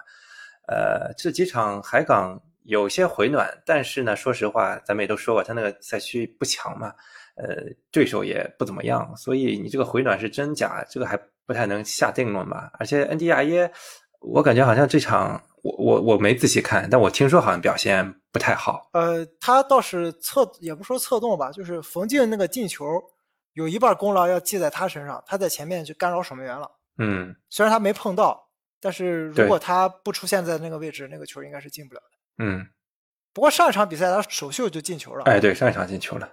[0.69, 6.95] 呃，这几场海港有些回暖，但是呢，说实话，咱们也都说过，他那个赛区不强嘛，
[7.35, 7.57] 呃，
[7.91, 12.71] 对手也不怎么样，所以你这个回暖是真假，这个还不太能下定论吧。
[12.79, 13.71] 而且恩迪亚耶，
[14.21, 15.43] 我感觉好像这场。
[15.65, 18.91] 我我我没仔细看，但我听说好像表现不太好。
[18.93, 22.85] 呃，他倒是策，也不说策动吧，就是冯静那个进球，
[23.55, 26.71] 有一半功劳要记在他身上，他在前面去干扰守门员了。
[26.99, 32.45] 嗯，虽然他没碰到，但是如果他不出现在那个位置，那个球应该是进不了的。
[32.45, 32.67] 嗯，
[33.33, 35.25] 不过上一场比赛他首秀就进球了。
[35.25, 36.31] 哎，对，上一场进球了。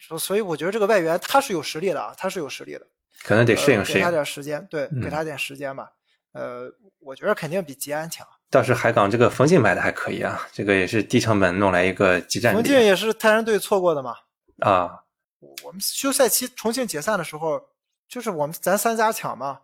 [0.00, 2.86] 所所以我觉得这个外援他是有实力的啊，他是有实力的。
[3.22, 4.10] 可能得适应呃给他。
[4.10, 5.92] 点时间，对，嗯给他点时间吧。
[6.32, 6.68] 呃，
[6.98, 8.26] 我觉得肯定比吉安强。
[8.52, 14.14] 倒是海港这个冯静买的还可以啊，这个也是低成本弄来一个集战力重庆也是泰山队错过的嘛。
[14.58, 15.04] 啊。
[15.40, 17.60] 我我们休赛期重庆解散的时候，
[18.06, 19.62] 就是我们咱三家抢嘛，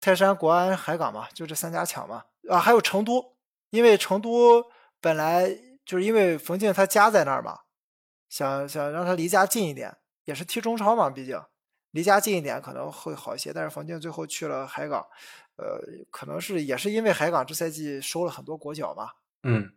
[0.00, 2.24] 泰山、国安、海港嘛，就这三家抢嘛。
[2.50, 3.34] 啊，还有成都，
[3.70, 4.66] 因为成都
[5.00, 5.48] 本来
[5.86, 7.60] 就是因为冯静他家在那儿嘛，
[8.28, 11.42] 想想让他离家近一点，也是踢中超嘛，毕竟
[11.92, 13.50] 离家近一点可能会好一些。
[13.52, 15.04] 但是冯静最后去了海港，
[15.56, 15.80] 呃，
[16.10, 19.10] 可能是也是因为海港这赛季收了很多国脚嘛，
[19.42, 19.72] 嗯，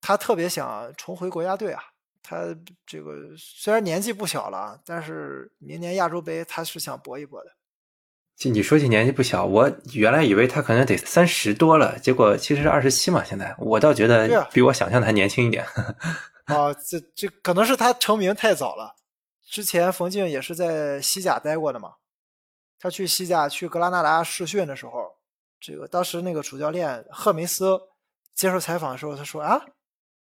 [0.00, 1.82] 他特别想重回国家队啊。
[2.22, 2.54] 他
[2.86, 7.50] 这个虽然年纪不小了，但是明年亚洲杯他是想搏一搏的。
[8.36, 13.24] 就你说起年纪不小，我原来以为他可能得三十多了，结果其实是二十七嘛。
[13.24, 15.66] 现在我倒觉得比我想象的还年轻一点。
[16.46, 18.94] 啊，这这可能是他成名太早了。
[19.44, 21.94] 之前冯静也是在西甲待过的嘛，
[22.78, 25.01] 他去西甲去格拉纳达试训的时候，
[25.62, 27.80] 这个当时那个主教练赫梅斯
[28.34, 29.64] 接受采访的时候，他说啊，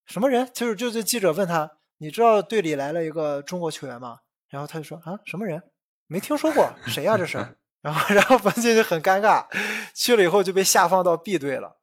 [0.06, 0.50] 什么人？
[0.52, 4.18] 就是就是记者问他，你知道队里来了一个中国球员吗？
[4.48, 5.62] 然后他就说啊，什么人？
[6.08, 7.38] 没听说过，谁呀、这是？
[7.80, 9.46] 然后然后冯静就很尴尬，
[9.94, 11.78] 去了以后就被下放到 B 队了，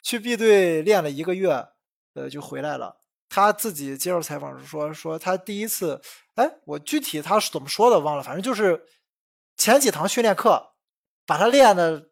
[0.00, 1.50] 去 B 队练了一个月，
[2.14, 2.96] 呃，就回来了。
[3.28, 6.00] 他自己接受采访时说，说他第一次，
[6.36, 8.86] 哎，我具体他是怎么说的忘了，反正就是
[9.58, 10.72] 前几堂训练课
[11.26, 12.08] 把他练的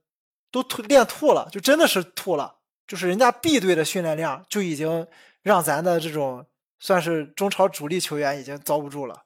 [0.55, 2.55] 都吐练吐了，就真的是吐了，
[2.87, 5.05] 就是人家 B 队的训练量就已经
[5.43, 6.47] 让咱的这种
[6.79, 9.25] 算是中超主力球员已经遭不住了。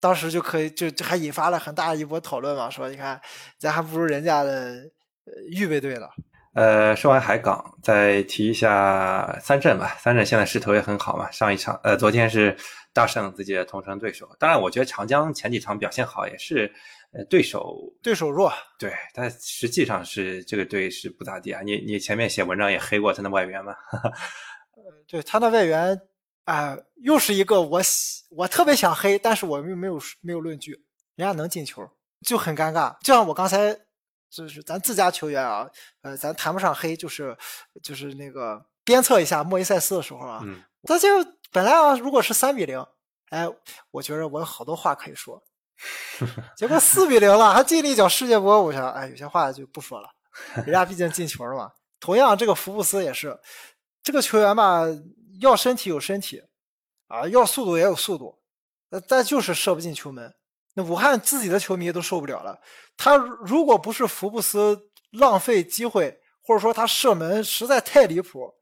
[0.00, 3.20] 当时就可以就还引发了很大一波讨论嘛，说你看
[3.56, 4.90] 咱还不如人家的
[5.52, 6.10] 预备队了。
[6.54, 9.96] 呃，说完海港，再提一下三镇吧。
[10.00, 11.30] 三镇现在势头也很好嘛。
[11.30, 12.56] 上一场，呃，昨天是
[12.92, 14.28] 大胜自己的同城对手。
[14.40, 16.72] 当然，我觉得长江前几场表现好，也是
[17.16, 21.62] 呃对手对手弱，对，但实际上是这个队是不咋地啊。
[21.62, 23.74] 你你前面写文章也黑过他的外援嘛？
[25.06, 26.00] 对他的外援
[26.44, 30.72] 啊、又是一个我喜我特别想黑，但是我又没有没有论据，
[31.14, 31.88] 人家能进球
[32.20, 32.94] 就很尴尬。
[33.00, 33.74] 就像我刚才
[34.28, 35.66] 就是咱自家球员啊，
[36.02, 37.34] 呃，咱谈不上黑，就是
[37.82, 41.08] 就是那个鞭策一下莫伊塞斯的时候啊，嗯，他就
[41.50, 42.84] 本来啊，如果是三比零，
[43.30, 43.48] 哎，
[43.90, 45.42] 我觉得我有好多话可以说，
[46.56, 50.08] 结果四比零了，还进了一脚世界波，我想，哎，有些话就不说了，
[50.56, 51.70] 人家毕竟进球了嘛。
[52.00, 53.38] 同样，这个福布斯也是，
[54.02, 54.82] 这个球员吧，
[55.40, 56.42] 要身体有身体，
[57.08, 58.40] 啊，要速度也有速度，
[58.90, 60.34] 呃但就是射不进球门。
[60.74, 62.60] 那武汉自己的球迷都受不了了，
[62.96, 68.52] 他如果不是福布斯浪费机会，或者说他射门实在太离谱，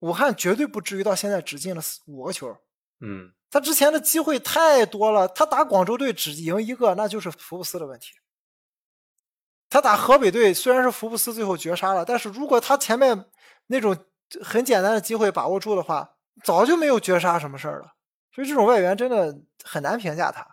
[0.00, 2.54] 武汉绝对不至于到现在只进了四五个球。
[3.00, 8.12] 嗯，他之前的机会太多了，他打广州队只赢一个，那就是福布斯的问题。
[9.70, 13.26] 他打河北队虽然是福布斯最后绝杀了，但是如果他前面
[13.66, 13.96] 那种
[14.42, 17.94] 很简单的机会把握住的话，早就没有绝杀什么事儿了。
[18.34, 20.46] 所以这种外援真的很难评价他，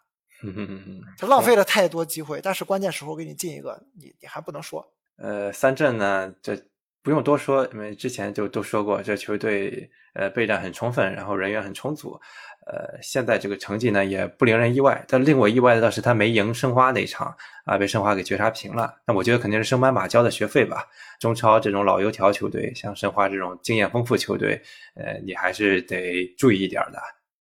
[1.17, 4.85] 他浪费了太多机会，但是关键时候给你进一个，你你还不能说。
[5.17, 6.57] 呃，三镇呢，这
[7.01, 12.19] 不用多说，因为之前就都说过，这球队呃备战很充分，然后人员很充足，
[12.65, 15.03] 呃，现在这个成绩呢也不令人意外。
[15.07, 17.35] 但令我意外的倒是他没赢申花那一场
[17.65, 18.93] 啊，被申花给绝杀平了。
[19.05, 20.87] 那我觉得肯定是升班马交的学费吧。
[21.19, 24.61] 中超这种老油条球队，像申花这种经验丰富球队，
[24.95, 26.99] 呃，你还是得注意一点的。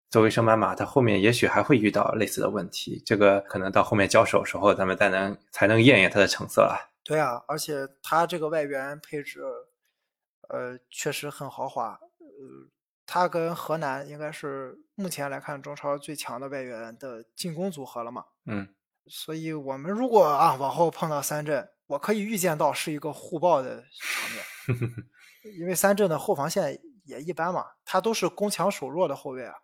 [0.09, 6.75] 作为升班马，他后面也许还会遇到类似的问题，这个可能到后面交手时候，咱们再能才能验验他的成色啊。
[7.03, 9.41] 对啊，而且他这个外援配置，
[10.49, 11.97] 呃，确实很豪华。
[12.19, 12.67] 呃，
[13.13, 18.23] 他跟河南应该是目前来看中超最强的外援的进攻组合了嘛。
[18.45, 18.73] 嗯。
[19.07, 24.89] 所以我们如果啊往后碰到三镇，我可以预见到是一个互爆的场面，
[25.59, 29.55] 因为三镇的后防线也一般嘛，他都是攻强守弱的后卫啊，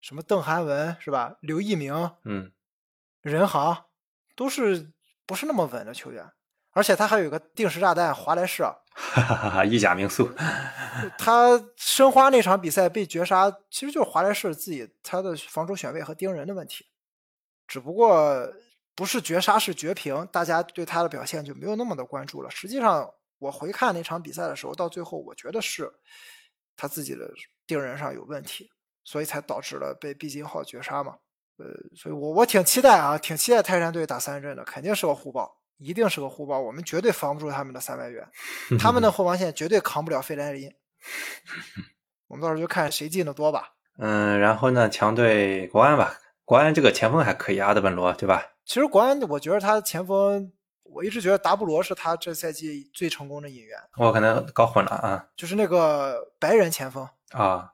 [0.00, 1.36] 什么邓涵文是吧？
[1.42, 2.50] 刘一鸣、嗯
[3.20, 3.84] 任航
[4.34, 4.92] 都是
[5.26, 6.24] 不是那么稳的球员，
[6.70, 9.64] 而且他还有一个定时炸弹华莱士啊，哈哈哈哈！
[9.64, 10.28] 意甲名宿，
[11.16, 16.86] 他申花那场比赛被绝杀，其实就是华莱士自己他的防守选位和盯人的问题，
[17.68, 18.52] 只不过
[18.96, 22.50] 不是绝杀是绝平，大家对他的表现就没有那么的关注了。
[22.50, 25.88] 实际上，我回看那场比赛的时候，到最后我觉得是
[26.76, 27.30] 他自己的
[27.68, 28.68] 盯人上有问题，
[29.04, 31.14] 所以才导致了被毕金浩绝杀嘛。
[31.58, 38.28] 呃，所以我我挺期待啊，挺期待泰山队打三镇的，肯定是个互爆，一定是个互爆，我们绝对防不住他们的三外援。
[38.78, 40.70] 他们的后防线绝对扛不了费莱林。
[42.26, 43.74] 我们到时候就看谁进的多吧。
[43.96, 48.44] 嗯，然后呢，强队国安吧，国安这个前锋还可以，阿德本罗对吧？
[48.64, 50.52] 其实国安，我觉得他前锋，
[50.82, 57.72] 我一直觉得达布罗是他这赛季最成功的引援，我可能搞混了啊就是那个白人前锋，啊，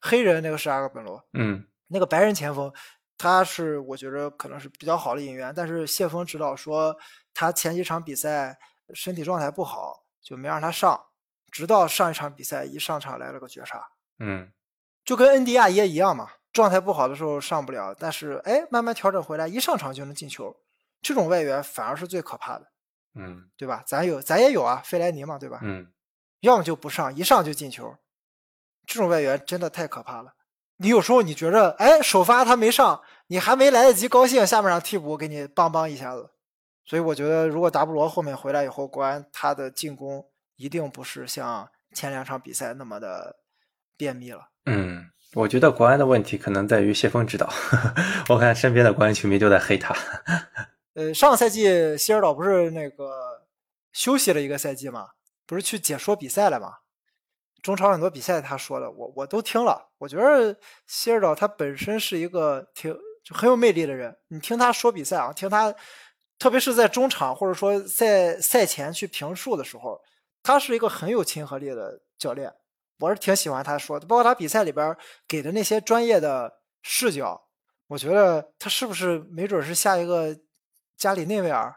[0.00, 2.72] 黑人那个是阿尔本罗，嗯那个白人前锋，
[3.18, 6.96] 他是我觉得可能是比较好的引援，但是谢峰指导说
[7.38, 8.58] 他前几场比赛
[8.94, 10.98] 身体状态不好，就没让他上，
[11.50, 13.86] 直到上一场比赛一上场来了个绝杀，
[14.20, 14.50] 嗯
[15.04, 20.56] 就跟恩迪亚耶一样嘛，状态不好的时候上不了，但是哎慢慢调整回来，一上场就能进球，
[21.02, 22.66] 这种外援反而是最可怕的，
[23.16, 23.84] 嗯对吧？
[23.86, 25.60] 咱有咱也有啊，费莱尼嘛，对吧？
[25.62, 25.92] 嗯，
[26.40, 27.94] 要么就不上，一上就进球，
[28.86, 30.32] 这种外援真的太可怕了。
[30.78, 36.30] 你有时候你觉着，哎，首发他没上，你还没来得及高兴，下半场替补给你邦邦一下子。
[36.86, 40.24] 所以我觉得，如果达布罗后面回来以后，国安他的进攻
[40.54, 43.36] 一定不是像前两场比赛那么的
[43.96, 44.48] 便秘了。
[44.66, 47.52] 嗯，我觉得国安的问题可能在于谢峰指导，
[48.30, 49.94] 我看身边的国安球迷都在黑他。
[50.94, 53.42] 呃，上个赛季希尔岛不是那个
[53.92, 55.08] 休息了一个赛季嘛，
[55.44, 56.74] 不是去解说比赛了嘛？
[57.62, 59.90] 中超很多比赛他说的，我我都听了。
[59.98, 60.56] 我觉得
[60.86, 65.74] 希尔岛他本身是一个挺就很有魅力的人，你听他说比赛啊，听他，
[66.38, 70.00] 特别是在中场或者说在赛前去评述的时候，
[70.42, 72.52] 他是一个很有亲和力的教练，
[73.00, 74.06] 我是挺喜欢他说的。
[74.06, 77.48] 包括他比赛里边给的那些专业的视角，
[77.88, 80.36] 我觉得他是不是没准是下一个
[80.96, 81.74] 加里内维尔，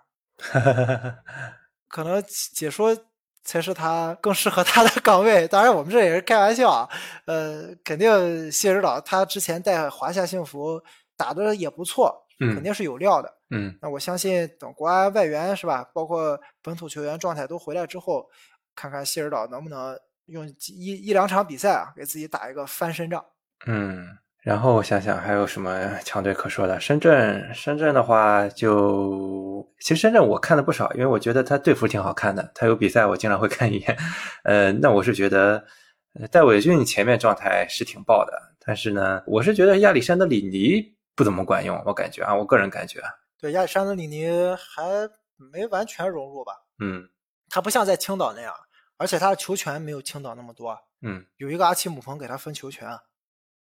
[1.88, 2.96] 可能解说
[3.44, 5.48] 才是他更适合他的岗位。
[5.48, 6.88] 当然，我们这也是开玩笑啊。
[7.26, 10.82] 呃，肯定谢指导他之前带华夏幸福
[11.18, 13.34] 打的也不错，肯嗯定是有料的。
[13.52, 18.30] 嗯那我相信等国安外援是吧，包括本土球员状态都回来之后，
[18.76, 23.26] 看看谢指导能不能用一一两场比赛啊，给自己打一个翻身仗。
[23.66, 24.08] 嗯，
[24.44, 26.80] 然后我想想还有什么强队可说的？
[26.80, 33.98] 深圳，深圳的话就其实深圳我看了不少，因为我觉得他队服挺好看的，他有比赛我经常会看一眼。
[34.44, 35.66] 呃，那我是觉得
[36.14, 38.34] 呃戴伟俊前面状态是挺爆的，
[38.64, 47.10] 但是呢，我是觉得亚历山德里尼不怎么管用，我感觉啊，我个人感觉啊，对，亚历山德里尼还没完全融入吧，嗯
[47.50, 48.56] 他不像在青岛那样，
[48.96, 50.80] 而且他的球权没有青岛那么多。
[51.02, 53.02] 嗯有一个阿奇姆彭给他分球权，啊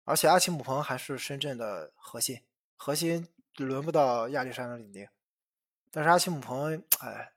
[0.05, 2.39] 而且阿奇姆彭还是深圳的核心，
[2.77, 3.27] 核心
[3.57, 5.07] 轮不到亚历山德里尼。
[5.89, 7.31] 但是阿奇姆彭，哎，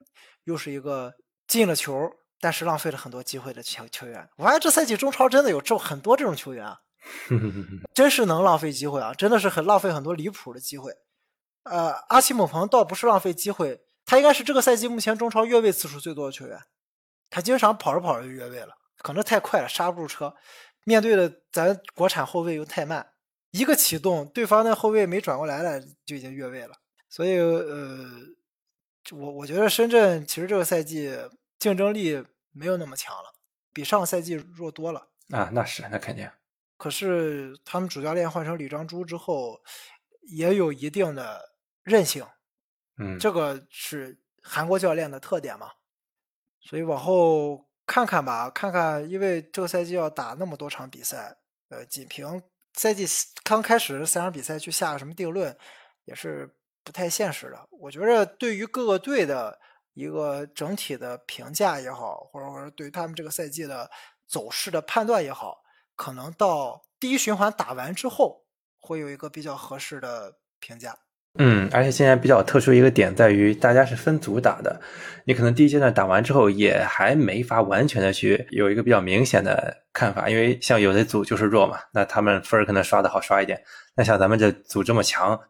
[0.44, 1.14] 又是一个
[1.46, 4.28] 进了球，但是浪费了很多机会的球球员。
[4.36, 6.82] 我发现这赛季中超真的有这很多这种球员啊，
[7.94, 10.92] 真是能浪费机会啊，真的是很浪费很多离谱的机会。
[11.64, 16.60] 呃，阿奇姆彭倒不是浪费机会，他应该是这个赛季目前中超越位次数最多的球员。
[17.30, 20.34] 他经常跑着跑着就越位了，可能太快了刹不住车。
[20.84, 23.12] 面对的咱国产后卫又太慢，
[23.52, 26.74] 一个启动，对方的后卫没转过来了就已经越位了。
[27.08, 28.06] 所以呃，
[29.12, 31.16] 我我觉得深圳其实这个赛季
[31.58, 33.32] 竞争力没有那么强了，
[33.72, 35.08] 比上个赛季弱多了。
[35.30, 36.28] 啊，那是那肯定，
[36.82, 39.62] 可是他们主教练换成李章洙之后，
[40.22, 41.40] 也有一定的
[41.84, 42.26] 韧性，
[42.98, 45.70] 嗯，这个是韩国教练的特点嘛。
[46.60, 51.36] 所以往后看看吧，看看，因为这个赛季要打那么多场比赛，
[51.68, 53.06] 呃，仅凭赛季
[53.44, 55.56] 刚开始三场比赛去下什么定论，
[56.06, 56.52] 也是
[56.82, 57.68] 不太现实的。
[57.70, 59.56] 我觉着对于各个队的
[59.94, 63.88] 一个整体的评价也好，或者说对于他们这个赛季的
[64.26, 65.62] 走势的判断也好，
[66.02, 68.42] 可能到第一循环打完之后，
[68.80, 70.96] 会有一个比较合适的评价。
[71.38, 74.80] 嗯，而且现在比较特殊一个点在于，大家是分组打的，
[75.24, 83.62] 你可能第一阶段打完之后，也还没法完全的去有一个比较明显的看法，因为像有的组就是弱嘛，那他们分儿可能刷的好刷一点，
[83.94, 85.40] 那像咱们这组这么强，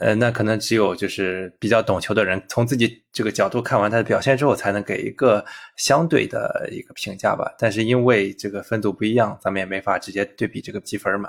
[0.00, 5.44] 呃，那可能只有就是比较懂球的人，从自己这个角度看完他的表现之后，才能给一个
[5.76, 7.54] 相对的一个评价吧。
[7.58, 11.28] 但是因为这个分组不一样，咱们也没法直接对比这个积分嘛。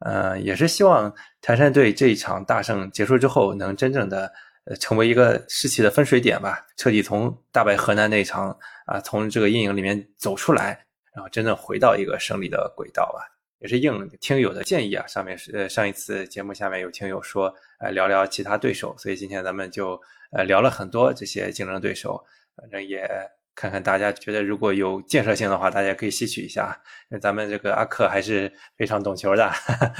[0.00, 4.32] 呃，也是希望台山队这一场大胜结束之后，能真正的
[4.64, 10.84] 呃成为一个士气的分水点吧，彻底从大败河南那一场啊、从这个阴影里面走出来，
[11.14, 13.35] 然后真正回到一个胜利的轨道吧。
[13.58, 20.00] 也是应听友的建议啊，上面是呃上一次节目下面有听友说，呃聊聊其他对手，所以今天咱们就
[20.32, 22.22] 呃聊了很多这些竞争对手，
[22.54, 23.08] 反正也
[23.54, 26.78] 看看大家觉得如果有建设性的话，大家可以吸取一下。
[27.08, 29.50] 那咱们这个阿克还是非常懂球的。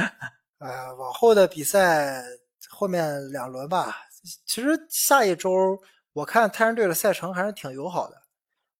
[0.61, 2.23] 呃，往后的比赛
[2.69, 3.97] 后面两轮吧，
[4.45, 5.81] 其实下一周
[6.13, 8.23] 我看泰山队的赛程还是挺友好的。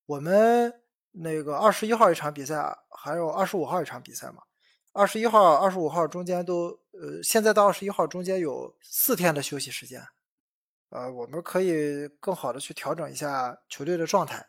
[0.05, 0.73] 我们
[1.13, 4.43] 那个二十一号一场比赛，还有二十五号一场比赛嘛。
[4.97, 10.03] 二十一号、二十五号中间都，呃，现在到二十一号中间有四天的休息时间，
[10.89, 14.49] 呃，我们可以更好的去调整一下球队的状态，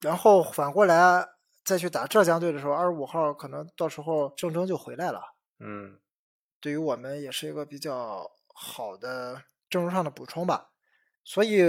[0.00, 1.28] 然后反过来
[1.62, 5.20] 再去打浙江队的时候，二十五号可能到时候郑铮就回来了。
[5.58, 5.98] 嗯，
[6.58, 10.70] 对于我们也是一个比较好的阵容上的补充吧。
[11.22, 11.60] 所以，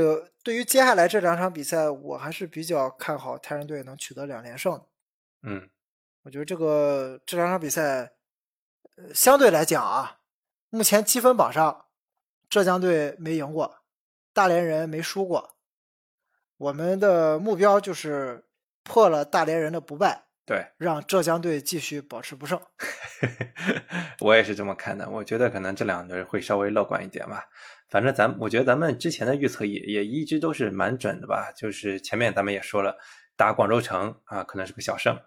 [0.42, 4.82] 对于接下来这两场比赛，我还是比较看好泰山队能取得两连胜。
[5.44, 5.70] 嗯，
[6.24, 8.14] 我觉得这个这两场比赛，
[8.98, 10.20] 呃，相对来讲啊，
[10.70, 11.86] 目前积分榜上，
[12.50, 13.84] 浙江队没赢过，
[14.34, 15.58] 大连人没输过。
[16.56, 18.46] 我们的目标就是
[18.84, 22.62] 破了大连人的不败，对，让浙江队继续保持不胜。
[24.22, 25.10] 我也是这么看的。
[25.10, 27.44] 我觉得可能这两队会稍微乐观一点吧。
[27.90, 31.52] 反正咱我觉得咱们之前的预测也也一直都是蛮准的吧。
[31.58, 32.98] 就是前面咱们也说了，
[33.36, 35.20] 打广州城啊，可能是个小胜。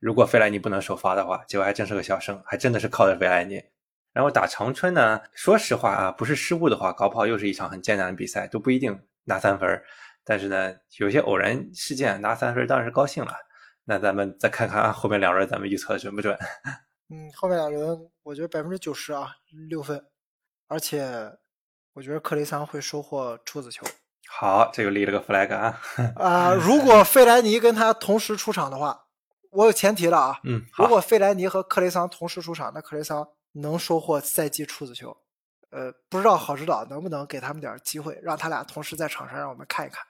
[0.00, 3.62] 如果费莱尼不能首发的话，结果还真是个小胜，还真的是靠着费莱尼。
[4.12, 9.82] 然后打长春呢，说实话啊，不是失误的话，搞不好又是一场很艰难的比赛，都不一定拿三分。
[10.24, 13.32] 但是呢，有些偶然事件拿三分当然是高兴了。
[13.84, 16.36] 那咱们再看看啊，后面两轮咱们预测准不准？
[17.08, 19.28] 嗯，后面两轮我觉得百分之九十啊，
[19.68, 20.04] 六分，
[20.66, 21.32] 而且
[21.92, 23.86] 我觉得克雷桑会收获处子球。
[24.28, 25.80] 好，这又立了个 flag 啊。
[26.16, 29.05] 啊， 如果费莱尼跟他同时出场的话，
[29.56, 30.40] 我有前提了啊。
[30.44, 35.16] 嗯，如果费莱尼和克雷桑同时出场，那克雷桑能收获赛季处子球。
[35.70, 40.04] 呃，不知道郝指导能不能给他们点机会，让他俩同时在场上让我们看一看。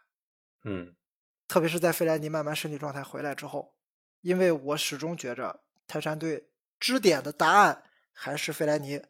[0.65, 0.95] 嗯，
[1.49, 3.75] 特别是在费莱尼慢慢身体状态回来之后，
[4.21, 7.83] 因为我始终觉着泰山队支点的答案
[8.13, 9.03] 还是费莱尼，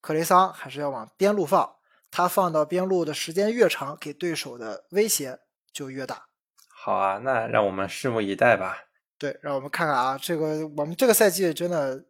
[0.00, 1.76] 克雷桑还是要往边路放，
[2.10, 5.40] 他放到边路的时间越长，给对手的威胁
[5.72, 6.26] 就越大。
[6.68, 8.84] 好啊，那让我们拭目以待吧。
[9.18, 12.04] 对，让我们看看啊，这个我们这个赛季真的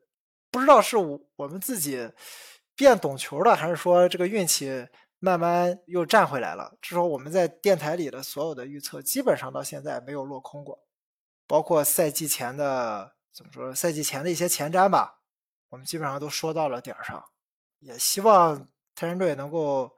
[0.51, 2.11] 不知道是我们自己
[2.75, 4.89] 变懂球了，还是说这个运气。
[5.21, 6.77] 慢慢又站回来了。
[6.83, 10.79] 至少我们在电台里的所有的预测，基本上到现在没有落空过。
[11.47, 13.75] 包括赛季前的怎么说？
[13.75, 15.23] 赛季前的一些前瞻吧，
[15.71, 17.25] 我们基本上都说到了点儿上。
[17.81, 19.91] 也希望泰山队能够，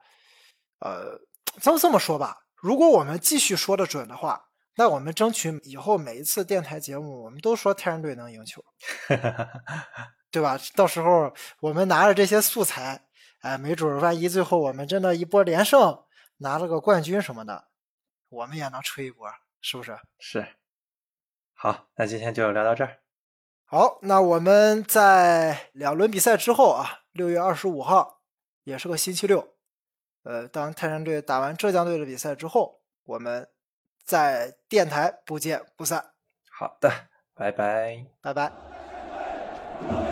[0.79, 1.19] 呃，
[1.61, 2.45] 这么这么说吧。
[2.55, 4.46] 如果我们继续说的准的话，
[4.77, 8.63] 那我们争取以后每一次电台节目，我们都说泰山队能赢球，
[10.31, 10.57] 对吧？
[10.75, 13.03] 到时候我们拿着这些素材。
[13.41, 16.03] 哎，没准万一最后我们真的一波连胜，
[16.37, 17.67] 拿了个冠军什么的，
[18.29, 19.29] 我们也能吹一波，
[19.61, 19.97] 是不是？
[20.17, 20.47] 是。
[21.53, 22.97] 好，那今天就聊到这儿。
[23.65, 28.21] 好，那我们在两轮比赛之后啊，六月二十五号，
[28.63, 29.55] 也是个星期六，
[30.23, 33.47] 呃，当泰山队打完浙江队的比赛之后，我们
[34.07, 36.03] 在电台不见不散。
[36.49, 36.89] 好的，
[37.35, 40.06] 拜拜，拜拜。